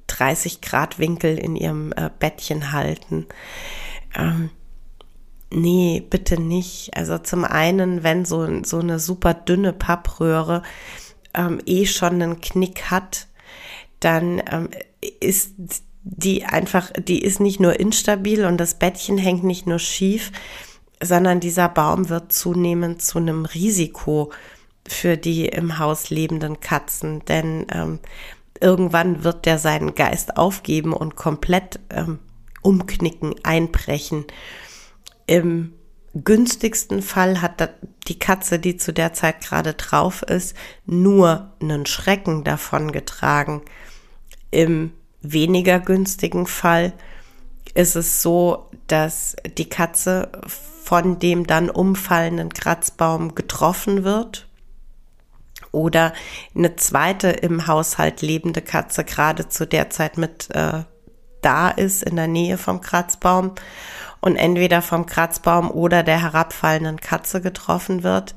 30 0.06 0.60
Grad 0.60 0.98
Winkel 0.98 1.38
in 1.38 1.56
ihrem 1.56 1.92
äh, 1.92 2.10
Bettchen 2.18 2.72
halten. 2.72 3.26
Ähm, 4.14 4.50
nee, 5.52 6.04
bitte 6.08 6.40
nicht. 6.40 6.96
Also 6.96 7.18
zum 7.18 7.44
einen, 7.44 8.02
wenn 8.02 8.24
so, 8.24 8.62
so 8.64 8.80
eine 8.80 8.98
super 8.98 9.34
dünne 9.34 9.72
Pappröhre 9.72 10.62
ähm, 11.34 11.60
eh 11.64 11.86
schon 11.86 12.22
einen 12.22 12.40
Knick 12.40 12.90
hat, 12.90 13.28
dann 14.00 14.42
ähm, 14.50 14.70
ist 15.20 15.54
die 16.02 16.44
einfach, 16.44 16.90
die 16.98 17.22
ist 17.22 17.40
nicht 17.40 17.60
nur 17.60 17.78
instabil 17.78 18.44
und 18.44 18.58
das 18.58 18.74
Bettchen 18.74 19.18
hängt 19.18 19.44
nicht 19.44 19.66
nur 19.66 19.78
schief, 19.78 20.32
sondern 21.02 21.40
dieser 21.40 21.68
Baum 21.68 22.08
wird 22.08 22.32
zunehmend 22.32 23.02
zu 23.02 23.18
einem 23.18 23.44
Risiko 23.44 24.32
für 24.86 25.16
die 25.16 25.46
im 25.46 25.78
Haus 25.78 26.10
lebenden 26.10 26.60
Katzen, 26.60 27.24
denn 27.26 27.66
ähm, 27.72 28.00
irgendwann 28.60 29.24
wird 29.24 29.46
der 29.46 29.58
seinen 29.58 29.94
Geist 29.94 30.36
aufgeben 30.36 30.92
und 30.92 31.16
komplett 31.16 31.80
ähm, 31.90 32.18
umknicken, 32.62 33.34
einbrechen. 33.42 34.24
Im 35.26 35.74
günstigsten 36.12 37.02
Fall 37.02 37.40
hat 37.40 37.74
die 38.08 38.18
Katze, 38.18 38.58
die 38.58 38.76
zu 38.76 38.92
der 38.92 39.12
Zeit 39.12 39.42
gerade 39.42 39.74
drauf 39.74 40.22
ist, 40.22 40.56
nur 40.86 41.52
einen 41.60 41.86
Schrecken 41.86 42.42
davon 42.42 42.90
getragen. 42.90 43.62
Im 44.50 44.92
weniger 45.22 45.80
günstigen 45.80 46.46
Fall 46.46 46.92
ist 47.74 47.96
es 47.96 48.22
so, 48.22 48.68
dass 48.86 49.36
die 49.58 49.68
Katze 49.68 50.30
von 50.46 51.18
dem 51.18 51.46
dann 51.46 51.70
umfallenden 51.70 52.52
Kratzbaum 52.52 53.34
getroffen 53.34 54.02
wird 54.04 54.48
oder 55.72 56.12
eine 56.54 56.76
zweite 56.76 57.28
im 57.28 57.66
Haushalt 57.66 58.22
lebende 58.22 58.60
Katze 58.62 59.04
gerade 59.04 59.48
zu 59.48 59.66
der 59.66 59.90
Zeit 59.90 60.18
mit 60.18 60.48
äh, 60.50 60.82
da 61.42 61.70
ist 61.70 62.02
in 62.02 62.16
der 62.16 62.28
Nähe 62.28 62.58
vom 62.58 62.80
Kratzbaum 62.80 63.52
und 64.20 64.36
entweder 64.36 64.82
vom 64.82 65.06
Kratzbaum 65.06 65.70
oder 65.70 66.02
der 66.02 66.20
herabfallenden 66.20 67.00
Katze 67.00 67.40
getroffen 67.40 68.02
wird. 68.02 68.34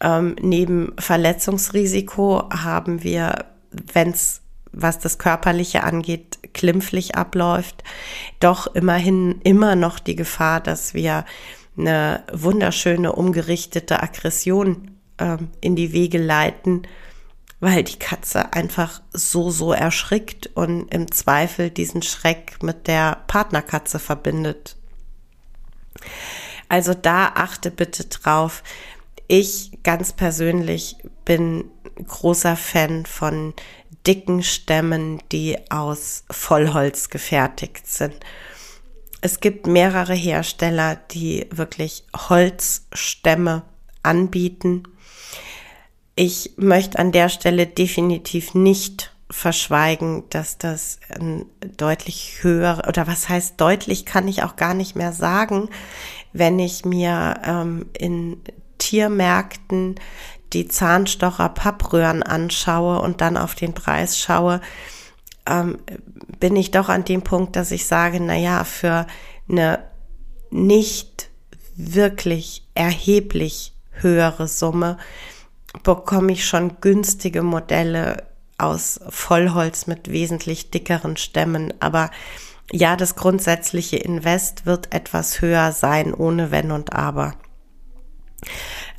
Ähm, 0.00 0.36
neben 0.40 0.94
Verletzungsrisiko 0.98 2.48
haben 2.50 3.02
wir, 3.02 3.46
wenn 3.70 4.10
es 4.10 4.42
was 4.76 4.98
das 4.98 5.18
Körperliche 5.18 5.82
angeht, 5.82 6.38
klimpflich 6.52 7.16
abläuft, 7.16 7.82
doch 8.38 8.66
immerhin 8.74 9.40
immer 9.42 9.74
noch 9.74 9.98
die 9.98 10.16
Gefahr, 10.16 10.60
dass 10.60 10.94
wir 10.94 11.24
eine 11.76 12.24
wunderschöne 12.32 13.12
umgerichtete 13.12 14.02
Aggression 14.02 14.92
ähm, 15.18 15.48
in 15.60 15.76
die 15.76 15.92
Wege 15.92 16.18
leiten, 16.18 16.86
weil 17.58 17.84
die 17.84 17.98
Katze 17.98 18.52
einfach 18.52 19.00
so, 19.12 19.50
so 19.50 19.72
erschrickt 19.72 20.50
und 20.54 20.92
im 20.92 21.10
Zweifel 21.10 21.70
diesen 21.70 22.02
Schreck 22.02 22.62
mit 22.62 22.86
der 22.86 23.18
Partnerkatze 23.26 23.98
verbindet. 23.98 24.76
Also 26.68 26.94
da 26.94 27.32
achte 27.34 27.70
bitte 27.70 28.04
drauf. 28.04 28.62
Ich 29.26 29.78
ganz 29.82 30.12
persönlich 30.12 30.96
bin 31.24 31.64
großer 32.04 32.56
Fan 32.56 33.06
von 33.06 33.54
dicken 34.06 34.42
Stämmen, 34.42 35.20
die 35.32 35.58
aus 35.70 36.24
Vollholz 36.30 37.10
gefertigt 37.10 37.86
sind. 37.86 38.14
Es 39.20 39.40
gibt 39.40 39.66
mehrere 39.66 40.14
Hersteller, 40.14 40.96
die 41.10 41.46
wirklich 41.50 42.04
Holzstämme 42.14 43.62
anbieten. 44.02 44.84
Ich 46.14 46.52
möchte 46.56 46.98
an 46.98 47.12
der 47.12 47.28
Stelle 47.28 47.66
definitiv 47.66 48.54
nicht 48.54 49.12
verschweigen, 49.30 50.22
dass 50.30 50.58
das 50.58 51.00
ein 51.10 51.46
deutlich 51.76 52.38
höher 52.42 52.84
oder 52.86 53.06
was 53.06 53.28
heißt 53.28 53.60
deutlich, 53.60 54.06
kann 54.06 54.28
ich 54.28 54.44
auch 54.44 54.56
gar 54.56 54.74
nicht 54.74 54.94
mehr 54.94 55.12
sagen, 55.12 55.68
wenn 56.32 56.58
ich 56.58 56.84
mir 56.84 57.40
ähm, 57.44 57.86
in 57.98 58.40
Tiermärkten 58.78 59.96
die 60.52 60.68
Zahnstocher 60.68 61.48
Pappröhren 61.48 62.22
anschaue 62.22 63.00
und 63.00 63.20
dann 63.20 63.36
auf 63.36 63.54
den 63.54 63.74
Preis 63.74 64.18
schaue, 64.18 64.60
ähm, 65.46 65.78
bin 66.38 66.56
ich 66.56 66.70
doch 66.70 66.88
an 66.88 67.04
dem 67.04 67.22
Punkt, 67.22 67.56
dass 67.56 67.70
ich 67.70 67.86
sage, 67.86 68.20
na 68.20 68.36
ja, 68.36 68.64
für 68.64 69.06
eine 69.48 69.84
nicht 70.50 71.30
wirklich 71.76 72.66
erheblich 72.74 73.74
höhere 73.90 74.48
Summe 74.48 74.98
bekomme 75.82 76.32
ich 76.32 76.46
schon 76.46 76.80
günstige 76.80 77.42
Modelle 77.42 78.24
aus 78.58 79.00
Vollholz 79.08 79.86
mit 79.86 80.10
wesentlich 80.10 80.70
dickeren 80.70 81.16
Stämmen. 81.16 81.74
Aber 81.80 82.10
ja, 82.72 82.96
das 82.96 83.14
grundsätzliche 83.14 83.96
Invest 83.96 84.66
wird 84.66 84.92
etwas 84.94 85.40
höher 85.40 85.72
sein, 85.72 86.14
ohne 86.14 86.50
Wenn 86.50 86.72
und 86.72 86.92
Aber. 86.94 87.34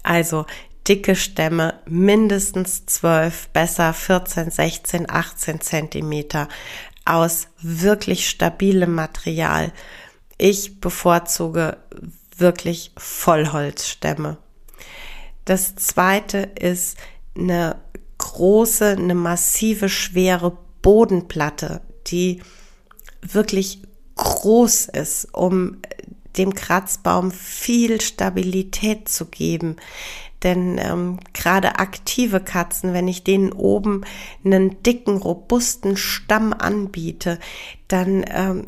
Also 0.04 0.46
dicke 0.88 1.16
Stämme, 1.16 1.80
mindestens 1.86 2.86
12, 2.86 3.50
besser 3.50 3.94
14, 3.94 4.52
16, 4.52 5.10
18 5.10 5.62
Zentimeter 5.62 6.48
aus 7.06 7.48
wirklich 7.62 8.30
stabilem 8.30 8.94
Material. 8.94 9.72
Ich 10.38 10.80
bevorzuge 10.80 11.78
wirklich 12.38 12.92
Vollholzstämme. 12.98 14.38
Das 15.46 15.76
zweite 15.76 16.40
ist 16.60 16.98
eine 17.38 17.78
große, 18.18 18.90
eine 18.90 19.16
massive, 19.16 19.90
schwere 19.90 20.58
Bodenplatte, 20.82 21.82
die 22.08 22.42
wirklich 23.22 23.82
groß 24.16 24.86
ist, 24.88 25.34
um 25.34 25.78
dem 26.38 26.54
Kratzbaum 26.54 27.32
viel 27.32 28.00
Stabilität 28.02 29.10
zu 29.10 29.26
geben. 29.26 29.78
Denn 30.44 30.78
ähm, 30.78 31.20
gerade 31.34 31.80
aktive 31.80 32.40
Katzen, 32.40 32.94
wenn 32.94 33.08
ich 33.08 33.24
denen 33.24 33.52
oben 33.52 34.04
einen 34.46 34.82
dicken, 34.84 35.18
robusten 35.18 35.98
Stamm 35.98 36.54
anbiete, 36.54 37.40
dann 37.88 38.24
ähm, 38.30 38.68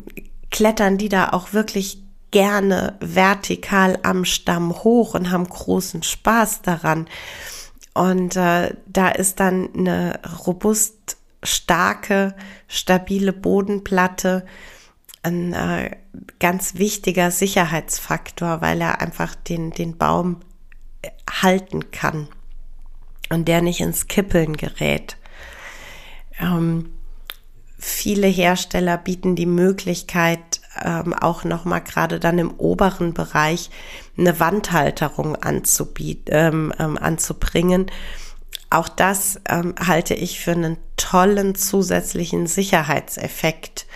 klettern 0.50 0.98
die 0.98 1.08
da 1.08 1.30
auch 1.30 1.52
wirklich 1.52 2.02
gerne 2.32 2.96
vertikal 3.00 3.98
am 4.02 4.24
Stamm 4.24 4.72
hoch 4.82 5.14
und 5.14 5.30
haben 5.30 5.48
großen 5.48 6.02
Spaß 6.02 6.62
daran. 6.62 7.08
Und 7.94 8.36
äh, 8.36 8.74
da 8.86 9.08
ist 9.08 9.40
dann 9.40 9.68
eine 9.74 10.20
robust 10.46 11.16
starke, 11.42 12.34
stabile 12.68 13.32
Bodenplatte 13.32 14.44
ein 15.22 15.52
äh, 15.52 15.96
ganz 16.38 16.76
wichtiger 16.76 17.30
Sicherheitsfaktor, 17.30 18.60
weil 18.60 18.80
er 18.80 19.00
einfach 19.00 19.34
den, 19.34 19.70
den 19.70 19.96
Baum 19.96 20.40
halten 21.42 21.90
kann 21.90 22.28
und 23.30 23.48
der 23.48 23.62
nicht 23.62 23.80
ins 23.80 24.08
Kippeln 24.08 24.56
gerät. 24.56 25.16
Ähm, 26.40 26.92
viele 27.78 28.26
Hersteller 28.26 28.98
bieten 28.98 29.36
die 29.36 29.46
Möglichkeit, 29.46 30.60
ähm, 30.82 31.14
auch 31.14 31.44
nochmal 31.44 31.82
gerade 31.82 32.20
dann 32.20 32.38
im 32.38 32.52
oberen 32.52 33.14
Bereich 33.14 33.70
eine 34.16 34.38
Wandhalterung 34.40 35.36
anzubieten, 35.36 36.34
ähm, 36.34 36.72
ähm, 36.78 36.98
anzubringen. 36.98 37.90
Auch 38.68 38.88
das 38.88 39.40
ähm, 39.48 39.74
halte 39.84 40.14
ich 40.14 40.40
für 40.40 40.52
einen 40.52 40.76
tollen 40.96 41.54
zusätzlichen 41.54 42.46
Sicherheitseffekt. 42.46 43.86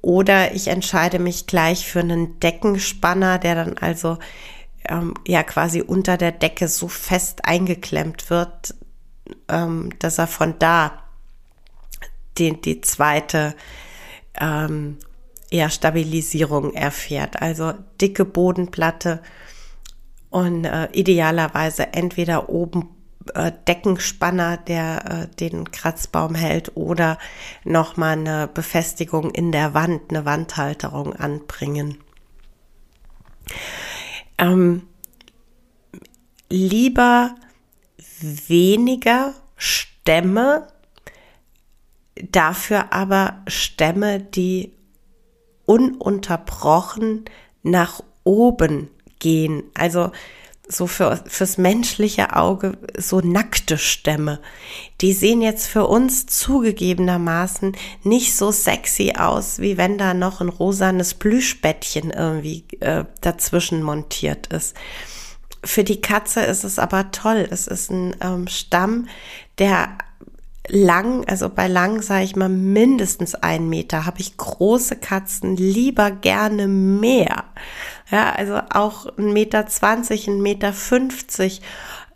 Oder 0.00 0.54
ich 0.54 0.68
entscheide 0.68 1.18
mich 1.18 1.46
gleich 1.46 1.86
für 1.86 2.00
einen 2.00 2.40
Deckenspanner, 2.40 3.38
der 3.38 3.56
dann 3.56 3.76
also 3.78 4.18
ähm, 4.88 5.14
ja 5.26 5.42
quasi 5.42 5.82
unter 5.82 6.16
der 6.16 6.32
Decke 6.32 6.68
so 6.68 6.88
fest 6.88 7.44
eingeklemmt 7.44 8.30
wird, 8.30 8.74
ähm, 9.48 9.90
dass 9.98 10.18
er 10.18 10.26
von 10.26 10.58
da 10.58 11.04
die, 12.38 12.60
die 12.60 12.80
zweite 12.80 13.54
ähm, 14.40 14.98
ja, 15.50 15.70
Stabilisierung 15.70 16.74
erfährt. 16.74 17.40
Also 17.40 17.74
dicke 18.00 18.24
Bodenplatte 18.24 19.22
und 20.30 20.64
äh, 20.64 20.88
idealerweise 20.92 21.92
entweder 21.94 22.48
oben 22.48 22.90
äh, 23.34 23.52
Deckenspanner, 23.66 24.56
der 24.56 25.28
äh, 25.30 25.36
den 25.36 25.70
Kratzbaum 25.70 26.34
hält 26.34 26.76
oder 26.76 27.18
nochmal 27.64 28.12
eine 28.12 28.48
Befestigung 28.48 29.30
in 29.30 29.52
der 29.52 29.74
Wand, 29.74 30.10
eine 30.10 30.24
Wandhalterung 30.24 31.14
anbringen. 31.14 31.98
Ähm, 34.38 34.82
lieber 36.48 37.34
weniger 38.20 39.34
Stämme, 39.56 40.68
dafür 42.14 42.92
aber 42.92 43.42
Stämme, 43.46 44.20
die 44.20 44.72
ununterbrochen 45.66 47.24
nach 47.62 48.02
oben 48.24 48.88
gehen. 49.18 49.64
Also 49.74 50.12
so 50.68 50.86
für, 50.86 51.22
fürs 51.26 51.56
menschliche 51.58 52.36
Auge 52.36 52.78
so 52.96 53.20
nackte 53.20 53.78
Stämme. 53.78 54.40
Die 55.00 55.12
sehen 55.12 55.40
jetzt 55.40 55.66
für 55.66 55.86
uns 55.86 56.26
zugegebenermaßen 56.26 57.76
nicht 58.02 58.36
so 58.36 58.52
sexy 58.52 59.14
aus, 59.18 59.58
wie 59.58 59.78
wenn 59.78 59.96
da 59.96 60.14
noch 60.14 60.40
ein 60.40 60.50
rosanes 60.50 61.14
Plüschbettchen 61.14 62.10
irgendwie 62.10 62.64
äh, 62.80 63.04
dazwischen 63.20 63.82
montiert 63.82 64.48
ist. 64.48 64.76
Für 65.64 65.84
die 65.84 66.00
Katze 66.00 66.42
ist 66.42 66.64
es 66.64 66.78
aber 66.78 67.10
toll. 67.10 67.48
Es 67.50 67.66
ist 67.66 67.90
ein 67.90 68.14
ähm, 68.20 68.46
Stamm, 68.46 69.08
der 69.58 69.88
lang, 70.68 71.24
also 71.26 71.48
bei 71.48 71.66
lang 71.66 72.02
sage 72.02 72.24
ich 72.24 72.36
mal 72.36 72.48
mindestens 72.48 73.34
einen 73.34 73.68
Meter, 73.68 74.06
habe 74.06 74.20
ich 74.20 74.36
große 74.36 74.96
Katzen 74.96 75.56
lieber 75.56 76.10
gerne 76.10 76.68
mehr. 76.68 77.44
Ja, 78.10 78.32
also 78.32 78.60
auch 78.70 79.06
ein 79.18 79.32
Meter 79.32 79.66
zwanzig, 79.66 80.28
ein 80.28 80.40
Meter 80.40 80.72
fünfzig, 80.72 81.60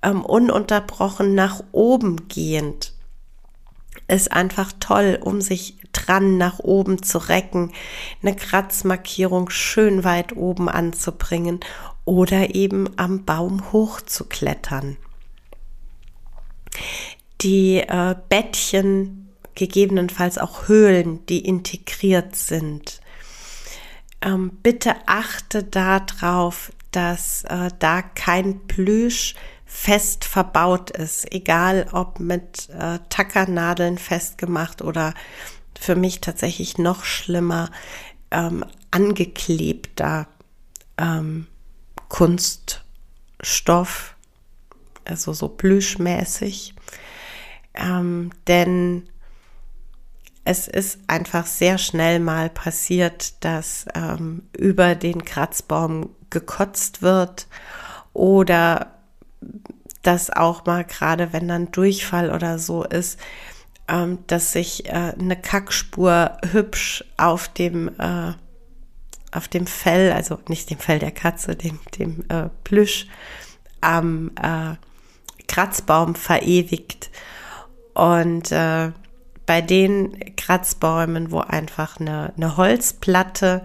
ähm, 0.03 0.25
ununterbrochen 0.25 1.35
nach 1.35 1.63
oben 1.73 2.29
gehend 2.29 2.93
ist 4.09 4.33
einfach 4.33 4.73
toll, 4.81 5.19
um 5.23 5.41
sich 5.41 5.77
dran 5.93 6.37
nach 6.37 6.59
oben 6.59 7.03
zu 7.03 7.19
recken, 7.19 7.73
eine 8.21 8.35
Kratzmarkierung 8.35 9.49
schön 9.49 10.03
weit 10.05 10.37
oben 10.37 10.69
anzubringen 10.69 11.61
oder 12.05 12.55
eben 12.55 12.91
am 12.99 13.25
Baum 13.25 13.73
hoch 13.73 14.01
zu 14.01 14.25
klettern 14.25 14.97
die 17.43 17.79
äh, 17.79 18.15
Bettchen, 18.29 19.31
gegebenenfalls 19.55 20.39
auch 20.39 20.69
Höhlen, 20.69 21.25
die 21.27 21.45
integriert 21.45 22.37
sind. 22.37 23.02
Ähm, 24.23 24.51
bitte 24.63 24.95
achte 25.07 25.65
darauf, 25.65 26.73
dass 26.93 27.45
äh, 27.45 27.71
da 27.79 28.03
kein 28.03 28.67
Plüsch 28.67 29.35
fest 29.67 30.25
verbaut 30.25 30.91
ist, 30.91 31.33
egal 31.33 31.89
ob 31.93 32.21
mit 32.21 32.69
äh, 32.71 32.99
Tackernadeln 33.09 33.99
festgemacht 33.99 34.83
oder 34.83 35.15
für 35.79 35.97
mich 35.97 36.21
tatsächlich 36.21 36.79
noch 36.79 37.05
schlimmer 37.05 37.71
ähm, 38.31 38.65
angeklebter 38.91 40.29
ähm, 40.99 41.47
Kunststoff, 42.09 44.15
also 45.05 45.33
so 45.33 45.49
plüschmäßig. 45.49 46.75
Ähm, 47.75 48.31
denn 48.47 49.09
es 50.45 50.67
ist 50.67 50.99
einfach 51.07 51.47
sehr 51.47 51.79
schnell 51.79 52.19
mal 52.19 52.51
passiert, 52.51 53.45
dass 53.45 53.87
ähm, 53.95 54.43
über 54.57 54.95
den 54.95 55.25
Kratzbaum 55.25 56.11
gekotzt 56.31 57.03
wird 57.03 57.47
oder 58.13 58.93
dass 60.03 60.31
auch 60.31 60.67
mal 60.67 60.85
gerade, 60.85 61.33
wenn 61.33 61.47
dann 61.47 61.71
Durchfall 61.71 62.33
oder 62.33 62.59
so 62.59 62.83
ist, 62.83 63.21
ähm, 63.89 64.19
dass 64.27 64.53
sich 64.53 64.87
äh, 64.87 65.15
eine 65.19 65.37
Kackspur 65.37 66.39
hübsch 66.51 67.05
auf 67.17 67.49
dem 67.49 67.89
äh, 67.99 68.33
auf 69.33 69.49
dem 69.49 69.67
Fell, 69.67 70.13
also 70.13 70.39
nicht 70.49 70.69
dem 70.71 70.79
Fell 70.79 70.99
der 70.99 71.11
Katze, 71.11 71.57
dem, 71.57 71.81
dem 71.99 72.25
äh, 72.29 72.51
Plüsch 72.65 73.07
am 73.81 74.31
äh, 74.41 74.75
Kratzbaum 75.49 76.15
verewigt. 76.15 77.11
Und 77.95 78.53
äh, 78.53 78.93
bei 79.53 79.61
den 79.61 80.35
Kratzbäumen, 80.37 81.31
wo 81.31 81.41
einfach 81.41 82.01
eine, 82.01 82.33
eine 82.39 82.57
Holzplatte 82.57 83.63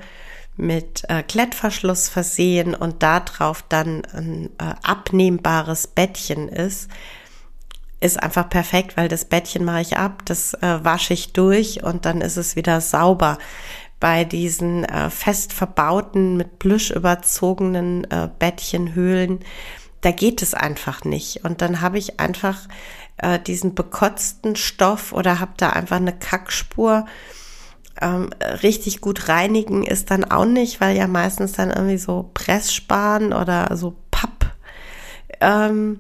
mit 0.58 1.06
äh, 1.08 1.24
Klettverschluss 1.24 2.10
versehen 2.10 2.76
und 2.76 3.04
darauf 3.04 3.64
dann 3.70 4.04
ein 4.14 4.50
äh, 4.58 4.74
abnehmbares 4.84 5.88
Bettchen 5.88 6.50
ist, 6.50 6.90
ist 8.02 8.22
einfach 8.22 8.50
perfekt, 8.50 8.98
weil 8.98 9.08
das 9.08 9.24
Bettchen 9.24 9.64
mache 9.64 9.80
ich 9.80 9.96
ab, 9.96 10.24
das 10.26 10.56
äh, 10.56 10.84
wasche 10.84 11.14
ich 11.14 11.32
durch 11.32 11.86
und 11.86 12.04
dann 12.04 12.20
ist 12.20 12.36
es 12.36 12.58
wieder 12.58 12.82
sauber. 12.82 13.38
Bei 14.02 14.26
diesen 14.26 14.84
äh, 14.84 15.10
fest 15.10 15.54
verbauten, 15.54 16.36
mit 16.36 16.60
Plüsch 16.60 16.92
überzogenen 16.92 18.04
äh, 18.12 18.28
Bettchenhöhlen, 18.40 19.40
da 20.02 20.12
geht 20.12 20.42
es 20.42 20.54
einfach 20.54 21.06
nicht. 21.06 21.46
Und 21.46 21.62
dann 21.62 21.80
habe 21.80 21.98
ich 21.98 22.20
einfach 22.20 22.68
äh, 23.18 23.40
diesen 23.40 23.76
bekotzten 23.76 24.56
Stoff 24.56 25.14
oder 25.14 25.40
habe 25.40 25.54
da 25.58 25.70
einfach 25.72 25.98
eine 25.98 26.14
Kackspur. 26.14 27.06
Ähm, 28.00 28.30
richtig 28.62 29.02
gut 29.02 29.28
reinigen 29.28 29.84
ist 29.84 30.12
dann 30.12 30.24
auch 30.24 30.46
nicht, 30.46 30.80
weil 30.82 30.96
ja 30.96 31.08
meistens 31.08 31.54
dann 31.54 31.72
irgendwie 31.72 31.98
so 31.98 32.30
Pressspan 32.34 33.34
oder 33.34 33.76
so 33.76 33.96
Papp 34.12 34.52
ähm, 35.42 36.00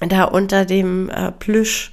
da 0.00 0.24
unter 0.24 0.66
dem 0.66 1.08
äh, 1.08 1.32
Plüsch 1.32 1.92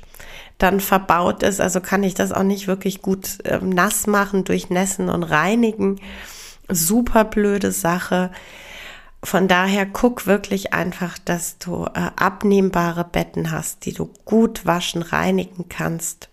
dann 0.58 0.80
verbaut 0.80 1.44
ist. 1.44 1.62
Also 1.62 1.80
kann 1.82 2.04
ich 2.04 2.14
das 2.14 2.32
auch 2.32 2.44
nicht 2.44 2.68
wirklich 2.68 3.02
gut 3.02 3.40
ähm, 3.46 3.70
nass 3.70 4.08
machen, 4.08 4.44
durchnässen 4.44 5.10
und 5.10 5.24
reinigen. 5.24 6.00
Super 6.70 7.26
blöde 7.26 7.72
Sache. 7.72 8.32
Von 9.24 9.48
daher 9.48 9.86
guck 9.86 10.28
wirklich 10.28 10.74
einfach, 10.74 11.18
dass 11.18 11.58
du 11.58 11.86
äh, 11.86 12.12
abnehmbare 12.18 13.06
Betten 13.06 13.52
hast, 13.52 13.86
die 13.86 13.94
du 13.94 14.12
gut 14.26 14.66
waschen, 14.66 15.02
reinigen 15.02 15.70
kannst. 15.70 16.30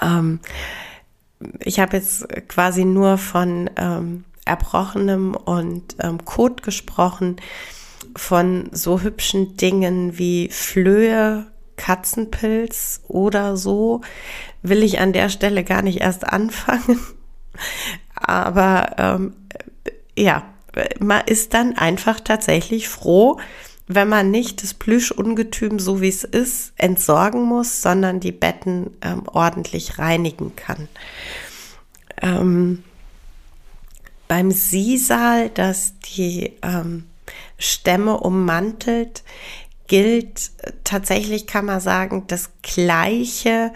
Ähm, 0.00 0.40
ich 1.58 1.78
habe 1.78 1.98
jetzt 1.98 2.26
quasi 2.48 2.86
nur 2.86 3.18
von 3.18 3.68
ähm, 3.76 4.24
Erbrochenem 4.46 5.34
und 5.34 5.96
ähm, 6.00 6.24
Kot 6.24 6.62
gesprochen, 6.62 7.36
von 8.16 8.70
so 8.72 9.02
hübschen 9.02 9.56
Dingen 9.58 10.18
wie 10.18 10.48
Flöhe, 10.48 11.46
Katzenpilz 11.76 13.02
oder 13.08 13.58
so, 13.58 14.00
will 14.62 14.82
ich 14.82 15.00
an 15.00 15.12
der 15.12 15.28
Stelle 15.28 15.64
gar 15.64 15.82
nicht 15.82 16.00
erst 16.00 16.26
anfangen. 16.32 16.98
Aber 18.14 18.94
ähm, 18.96 19.34
ja, 20.16 20.44
man 21.00 21.22
ist 21.26 21.54
dann 21.54 21.76
einfach 21.76 22.20
tatsächlich 22.20 22.88
froh, 22.88 23.38
wenn 23.86 24.08
man 24.08 24.30
nicht 24.30 24.62
das 24.62 24.74
Plüschungetüm 24.74 25.78
so 25.78 26.00
wie 26.00 26.08
es 26.08 26.24
ist 26.24 26.72
entsorgen 26.76 27.42
muss, 27.42 27.82
sondern 27.82 28.20
die 28.20 28.32
Betten 28.32 28.90
ähm, 29.02 29.24
ordentlich 29.26 29.98
reinigen 29.98 30.56
kann. 30.56 30.88
Ähm, 32.20 32.84
beim 34.28 34.50
Sisal, 34.50 35.50
das 35.50 35.94
die 36.16 36.52
ähm, 36.62 37.04
Stämme 37.58 38.18
ummantelt, 38.18 39.24
gilt 39.88 40.52
tatsächlich, 40.84 41.46
kann 41.46 41.66
man 41.66 41.80
sagen, 41.80 42.24
das 42.28 42.50
Gleiche 42.62 43.72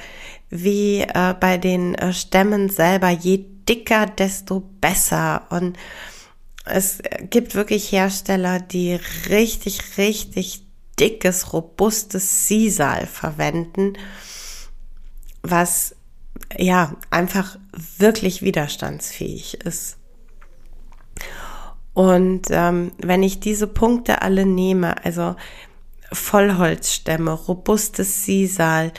wie 0.48 1.00
äh, 1.00 1.34
bei 1.38 1.58
den 1.58 1.94
äh, 1.94 2.12
Stämmen 2.12 2.70
selber. 2.70 3.10
Je 3.10 3.44
dicker, 3.68 4.06
desto 4.06 4.60
besser. 4.80 5.42
Und 5.50 5.76
es 6.66 7.00
gibt 7.30 7.54
wirklich 7.54 7.92
Hersteller, 7.92 8.60
die 8.60 8.98
richtig, 9.28 9.98
richtig 9.98 10.64
dickes, 10.98 11.52
robustes 11.52 12.48
Sisal 12.48 13.06
verwenden, 13.06 13.94
was 15.42 15.94
ja 16.56 16.96
einfach 17.10 17.58
wirklich 17.98 18.42
widerstandsfähig 18.42 19.54
ist. 19.64 19.98
Und 21.94 22.48
ähm, 22.50 22.92
wenn 22.98 23.22
ich 23.22 23.40
diese 23.40 23.66
Punkte 23.66 24.22
alle 24.22 24.44
nehme, 24.44 25.02
also 25.04 25.36
Vollholzstämme, 26.12 27.32
robustes 27.32 28.24
Sisal, 28.24 28.92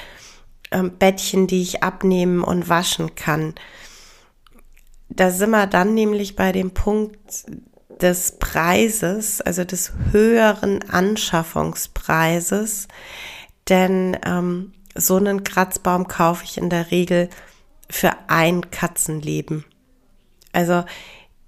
ähm, 0.72 0.98
Bettchen, 0.98 1.48
die 1.48 1.62
ich 1.62 1.84
abnehmen 1.84 2.44
und 2.44 2.70
waschen 2.70 3.16
kann, 3.16 3.54
da 5.10 5.32
sind 5.32 5.52
wir 5.52 5.68
dann 5.68 5.94
nämlich 5.94 6.36
bei 6.36 6.52
dem 6.52 6.72
Punkt 6.72 7.46
des 8.02 8.34
Preises, 8.40 9.42
also 9.42 9.64
des 9.64 9.94
höheren 10.12 10.84
Anschaffungspreises, 10.90 12.88
denn 13.70 14.18
ähm, 14.26 14.74
so 14.96 15.16
einen 15.16 15.44
Kratzbaum 15.44 16.08
kaufe 16.08 16.44
ich 16.44 16.58
in 16.58 16.70
der 16.70 16.92
Regel 16.92 17.30
für 17.90 18.12
ein 18.28 18.70
Katzenleben. 18.72 19.66
Also 20.52 20.84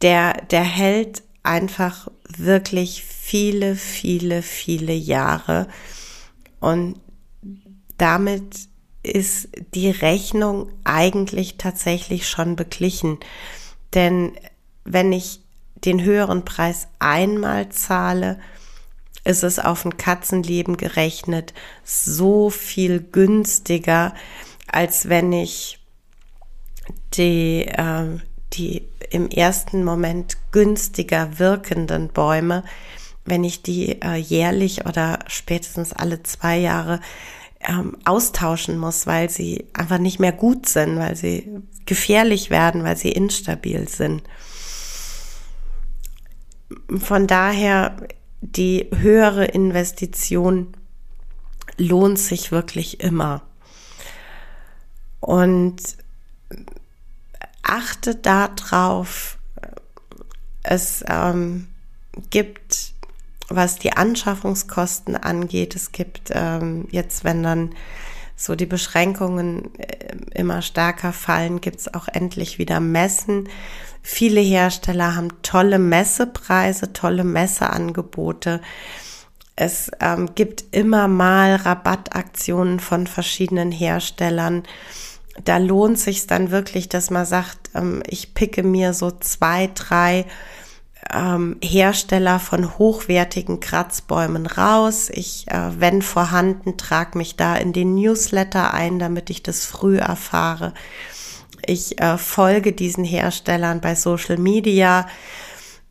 der, 0.01 0.33
der 0.49 0.63
hält 0.63 1.23
einfach 1.43 2.09
wirklich 2.37 3.03
viele, 3.03 3.75
viele, 3.75 4.41
viele 4.41 4.93
Jahre 4.93 5.67
und 6.59 6.99
damit 7.97 8.69
ist 9.03 9.49
die 9.73 9.89
Rechnung 9.89 10.71
eigentlich 10.83 11.57
tatsächlich 11.57 12.27
schon 12.27 12.55
beglichen. 12.55 13.17
Denn 13.93 14.33
wenn 14.83 15.11
ich 15.13 15.41
den 15.85 16.03
höheren 16.03 16.43
Preis 16.43 16.87
einmal 16.99 17.69
zahle, 17.69 18.39
ist 19.23 19.43
es 19.43 19.59
auf 19.59 19.85
ein 19.85 19.97
Katzenleben 19.97 20.77
gerechnet 20.77 21.53
so 21.83 22.49
viel 22.49 22.99
günstiger, 22.99 24.13
als 24.67 25.09
wenn 25.09 25.31
ich 25.31 25.79
die, 27.13 27.65
äh, 27.65 28.19
die 28.53 28.87
im 29.11 29.29
ersten 29.29 29.83
Moment 29.83 30.37
günstiger 30.51 31.39
wirkenden 31.39 32.09
Bäume, 32.09 32.63
wenn 33.25 33.43
ich 33.43 33.61
die 33.61 34.01
äh, 34.01 34.15
jährlich 34.15 34.85
oder 34.85 35.19
spätestens 35.27 35.93
alle 35.93 36.23
zwei 36.23 36.57
Jahre 36.57 36.99
ähm, 37.61 37.97
austauschen 38.05 38.77
muss, 38.77 39.07
weil 39.07 39.29
sie 39.29 39.65
einfach 39.73 39.97
nicht 39.97 40.19
mehr 40.19 40.31
gut 40.31 40.67
sind, 40.67 40.97
weil 40.97 41.15
sie 41.15 41.61
gefährlich 41.85 42.49
werden, 42.49 42.83
weil 42.83 42.97
sie 42.97 43.11
instabil 43.11 43.87
sind. 43.89 44.23
Von 46.99 47.27
daher 47.27 47.95
die 48.41 48.89
höhere 48.95 49.45
Investition 49.45 50.75
lohnt 51.77 52.19
sich 52.19 52.51
wirklich 52.51 53.01
immer. 53.01 53.41
Und 55.19 55.81
achte 57.61 58.15
darauf, 58.15 59.37
es 60.63 61.03
ähm, 61.07 61.67
gibt 62.29 62.93
was 63.49 63.79
die 63.79 63.93
Anschaffungskosten 63.93 65.15
angeht. 65.15 65.75
Es 65.75 65.91
gibt 65.91 66.31
ähm, 66.31 66.87
jetzt, 66.91 67.23
wenn 67.23 67.43
dann 67.43 67.71
so 68.35 68.55
die 68.55 68.65
Beschränkungen 68.65 69.77
äh, 69.77 70.15
immer 70.33 70.61
stärker 70.61 71.11
fallen, 71.11 71.59
gibt 71.59 71.79
es 71.79 71.93
auch 71.93 72.07
endlich 72.07 72.57
wieder 72.57 72.79
Messen. 72.79 73.49
Viele 74.01 74.39
Hersteller 74.39 75.15
haben 75.15 75.29
tolle 75.41 75.77
Messepreise, 75.77 76.93
tolle 76.93 77.25
Messeangebote. 77.25 78.61
Es 79.57 79.91
ähm, 79.99 80.29
gibt 80.35 80.63
immer 80.71 81.09
mal 81.09 81.55
Rabattaktionen 81.55 82.79
von 82.79 83.07
verschiedenen 83.07 83.73
Herstellern. 83.73 84.63
Da 85.43 85.57
lohnt 85.57 85.99
sich 85.99 86.27
dann 86.27 86.49
wirklich, 86.49 86.87
dass 86.87 87.09
man 87.09 87.25
sagt, 87.25 87.71
ähm, 87.75 88.01
ich 88.07 88.33
picke 88.33 88.63
mir 88.63 88.93
so 88.93 89.11
zwei, 89.11 89.69
drei 89.73 90.25
ähm, 91.11 91.57
Hersteller 91.63 92.39
von 92.39 92.77
hochwertigen 92.77 93.59
Kratzbäumen 93.59 94.45
raus. 94.45 95.09
Ich, 95.11 95.47
äh, 95.47 95.79
wenn 95.79 96.01
vorhanden, 96.01 96.77
trage 96.77 97.17
mich 97.17 97.35
da 97.35 97.55
in 97.55 97.73
den 97.73 97.95
Newsletter 97.95 98.73
ein, 98.73 98.99
damit 98.99 99.29
ich 99.29 99.43
das 99.43 99.65
früh 99.65 99.97
erfahre. 99.97 100.73
Ich 101.65 101.99
äh, 102.01 102.17
folge 102.17 102.73
diesen 102.73 103.03
Herstellern 103.03 103.81
bei 103.81 103.95
Social 103.95 104.37
Media, 104.37 105.07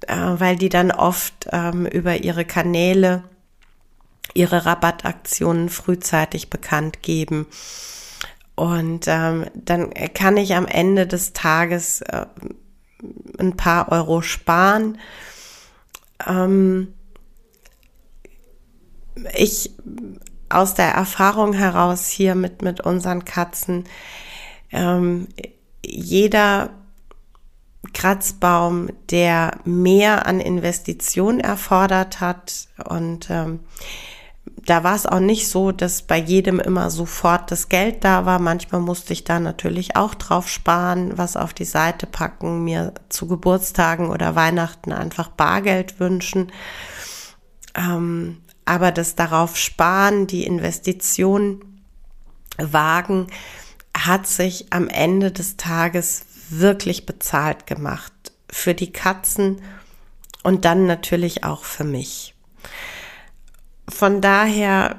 äh, 0.07 0.15
weil 0.17 0.57
die 0.57 0.69
dann 0.69 0.91
oft 0.91 1.49
ähm, 1.53 1.87
über 1.87 2.17
ihre 2.17 2.45
Kanäle 2.45 3.25
ihre 4.35 4.67
Rabattaktionen 4.67 5.69
frühzeitig 5.69 6.51
bekannt 6.51 7.03
geben. 7.03 7.47
Und 8.55 9.07
ähm, 9.07 9.47
dann 9.55 9.93
kann 10.15 10.37
ich 10.37 10.55
am 10.55 10.67
Ende 10.67 11.07
des 11.07 11.33
Tages 11.33 12.03
äh, 12.03 12.27
ein 13.39 13.57
paar 13.57 13.91
Euro 13.93 14.23
sparen. 14.23 14.99
Ähm, 16.27 16.95
ich 19.37 19.73
aus 20.49 20.75
der 20.75 20.93
Erfahrung 20.93 21.53
heraus 21.53 22.09
hier 22.09 22.35
mit, 22.35 22.63
mit 22.63 22.81
unseren 22.81 23.25
Katzen, 23.25 23.85
ähm, 24.71 25.29
jeder 25.85 26.71
Kratzbaum, 27.93 28.91
der 29.11 29.59
mehr 29.65 30.27
an 30.27 30.41
Investition 30.41 31.41
erfordert 31.41 32.21
hat 32.21 32.69
und 32.85 33.29
ähm, 33.31 33.61
da 34.65 34.85
war 34.85 34.95
es 34.95 35.07
auch 35.07 35.21
nicht 35.21 35.49
so, 35.49 35.73
dass 35.73 36.03
bei 36.03 36.19
jedem 36.19 36.61
immer 36.61 36.91
sofort 36.91 37.51
das 37.51 37.69
Geld 37.69 38.05
da 38.05 38.27
war. 38.27 38.39
Manchmal 38.39 38.81
musste 38.81 39.13
ich 39.13 39.25
da 39.25 39.41
natürlich 39.41 39.97
auch 39.97 40.15
drauf 40.15 40.49
sparen, 40.49 41.17
was 41.17 41.37
auf 41.37 41.55
die 41.55 41.65
Seite 41.65 42.07
packen, 42.07 42.65
mir 42.65 42.93
zu 43.09 43.27
Geburtstagen 43.27 44.11
oder 44.11 44.35
Weihnachten 44.35 44.93
einfach 44.93 45.29
Bargeld 45.29 46.01
wünschen. 46.01 46.53
Ähm, 47.75 48.43
aber 48.65 48.93
das 48.93 49.15
darauf 49.15 49.57
sparen, 49.57 50.27
die 50.27 50.45
Investition 50.45 51.65
wagen, 52.59 53.29
hat 53.97 54.27
sich 54.27 54.67
am 54.71 54.89
Ende 54.89 55.33
des 55.33 55.57
Tages 55.57 56.27
wirklich 56.51 57.07
bezahlt 57.07 57.67
gemacht. 57.67 58.13
Für 58.51 58.75
die 58.75 58.93
Katzen 58.93 59.61
und 60.43 60.65
dann 60.65 60.87
natürlich 60.87 61.45
auch 61.45 61.65
für 61.65 61.85
mich. 61.85 62.35
Von 63.89 64.21
daher 64.21 64.97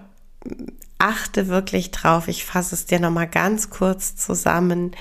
achte 0.97 1.47
wirklich 1.47 1.91
drauf. 1.91 2.27
Ich 2.27 2.45
fasse 2.45 2.75
es 2.75 2.85
dir 2.85 2.99
nochmal 2.99 3.27
ganz 3.27 3.69
kurz 3.69 4.15
zusammen. 4.15 4.91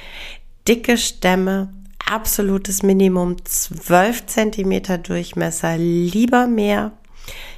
Dicke 0.67 0.99
Stämme, 0.99 1.73
absolutes 2.07 2.83
Minimum 2.83 3.45
12 3.45 4.27
Zentimeter 4.27 4.99
Durchmesser, 4.99 5.77
lieber 5.77 6.47
mehr. 6.47 6.93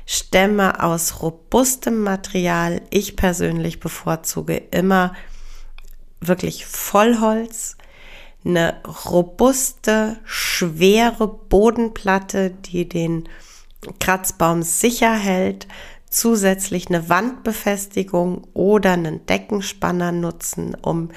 Stämme 0.06 0.82
aus 0.82 1.22
robustem 1.22 2.02
Material. 2.02 2.80
Ich 2.90 3.16
persönlich 3.16 3.78
bevorzuge 3.78 4.56
immer 4.56 5.14
wirklich 6.20 6.66
Vollholz, 6.66 7.76
eine 8.44 8.80
robuste, 9.06 10.18
schwere 10.24 11.28
Bodenplatte, 11.28 12.50
die 12.50 12.88
den 12.88 13.28
Kratzbaum 13.98 14.62
sicher 14.62 15.14
hält, 15.14 15.66
zusätzlich 16.10 16.88
eine 16.88 17.08
Wandbefestigung 17.08 18.46
oder 18.52 18.92
einen 18.92 19.24
Deckenspanner 19.26 20.12
nutzen, 20.12 20.74
um 20.74 21.10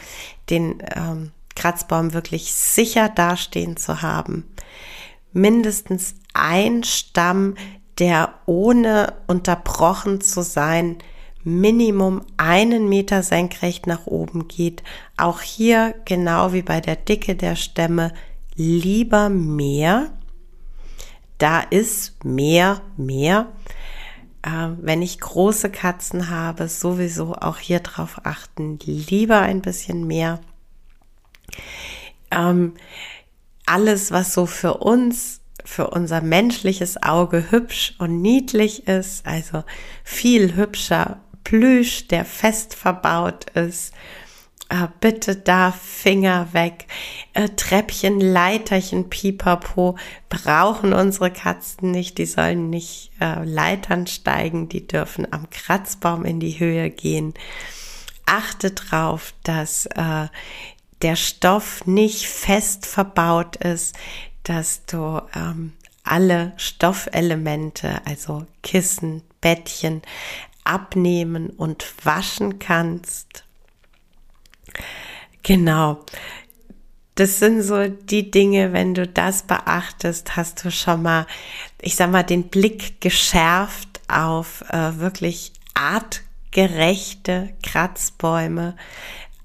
den 0.50 0.82
ähm, 0.96 1.32
Kratzbaum 1.56 2.14
wirklich 2.14 2.54
sicher 2.54 3.10
dastehen 3.10 3.76
zu 3.76 4.02
haben. 4.02 4.46
Mindestens 5.34 6.16
ein 6.34 6.84
Stamm, 6.84 7.56
der 8.00 8.36
ohne 8.46 9.14
unterbrochen 9.28 10.22
zu 10.22 10.42
sein 10.44 10.98
Minimum 11.44 12.22
einen 12.38 12.88
Meter 12.88 13.22
senkrecht 13.22 13.86
nach 13.86 14.08
oben 14.08 14.48
geht. 14.48 14.82
Auch 15.18 15.42
hier, 15.42 15.94
genau 16.06 16.54
wie 16.54 16.62
bei 16.62 16.80
der 16.80 16.96
Dicke 16.96 17.36
der 17.36 17.56
Stämme, 17.56 18.14
lieber 18.56 19.30
mehr. 19.30 20.12
Da 21.38 21.60
ist 21.60 22.24
mehr, 22.24 22.82
mehr. 22.96 23.48
Äh, 24.44 24.70
wenn 24.82 25.02
ich 25.02 25.20
große 25.20 25.70
Katzen 25.70 26.30
habe, 26.30 26.68
sowieso 26.68 27.34
auch 27.36 27.58
hier 27.58 27.80
drauf 27.80 28.22
achten, 28.24 28.78
lieber 28.84 29.40
ein 29.40 29.62
bisschen 29.62 30.06
mehr. 30.06 30.40
Ähm, 32.30 32.74
alles, 33.66 34.12
was 34.12 34.34
so 34.34 34.46
für 34.46 34.76
uns 34.76 35.40
für 35.66 35.90
unser 35.92 36.22
menschliches 36.22 37.02
Auge 37.04 37.52
hübsch 37.52 37.96
und 37.98 38.22
niedlich 38.22 38.88
ist, 38.88 39.26
also 39.26 39.64
viel 40.04 40.56
hübscher 40.56 41.22
Plüsch, 41.44 42.08
der 42.08 42.26
fest 42.26 42.76
verbaut 42.76 43.50
ist. 43.52 43.94
Äh, 44.74 44.88
bitte 45.00 45.36
da 45.36 45.72
Finger 45.72 46.52
weg. 46.54 46.88
Äh, 47.34 47.50
Treppchen, 47.50 48.20
Leiterchen, 48.20 49.08
Pipapo 49.08 49.98
brauchen 50.30 50.94
unsere 50.94 51.30
Katzen 51.30 51.92
nicht. 51.92 52.18
Die 52.18 52.26
sollen 52.26 52.72
nicht 52.72 53.12
äh, 53.22 53.44
Leitern 53.44 54.08
steigen, 54.08 54.70
die 54.70 54.88
dürfen 54.88 55.32
am 55.32 55.48
Kratzbaum 55.52 56.26
in 56.26 56.40
die 56.40 56.60
Höhe 56.60 56.90
gehen. 56.90 57.36
Achte 58.26 58.72
drauf, 58.72 59.36
dass 59.44 59.86
äh, 59.86 60.28
der 61.04 61.16
Stoff 61.18 61.86
nicht 61.86 62.26
fest 62.26 62.88
verbaut 62.88 63.58
ist, 63.58 63.96
dass 64.42 64.88
du 64.88 65.22
ähm, 65.36 65.74
alle 66.04 66.54
Stoffelemente, 66.58 68.02
also 68.06 68.48
Kissen, 68.64 69.22
Bettchen, 69.40 70.02
abnehmen 70.64 71.52
und 71.52 71.86
waschen 72.04 72.58
kannst. 72.58 73.44
Genau. 75.44 76.04
Das 77.16 77.38
sind 77.38 77.62
so 77.62 77.88
die 77.88 78.32
Dinge, 78.32 78.74
wenn 78.74 78.96
du 78.96 79.06
das 79.06 79.44
beachtest, 79.44 80.36
hast 80.36 80.66
du 80.66 80.72
schon 80.72 81.04
mal, 81.04 81.28
ich 81.80 81.96
sag 81.96 82.10
mal, 82.10 82.24
den 82.24 82.50
Blick 82.50 83.02
geschärft 83.02 84.02
auf 84.08 84.64
äh, 84.70 84.98
wirklich 84.98 85.54
artgerechte 85.76 87.54
Kratzbäume, 87.62 88.76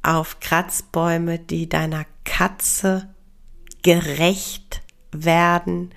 auf 0.02 0.40
Kratzbäume, 0.40 1.38
die 1.38 1.68
deiner 1.68 2.06
Katze 2.24 3.14
gerecht 3.82 4.80
werden, 5.12 5.92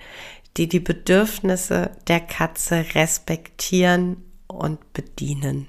die 0.56 0.68
die 0.68 0.80
Bedürfnisse 0.80 1.92
der 2.06 2.20
Katze 2.20 2.84
respektieren 2.94 4.22
und 4.46 4.92
bedienen. 4.92 5.68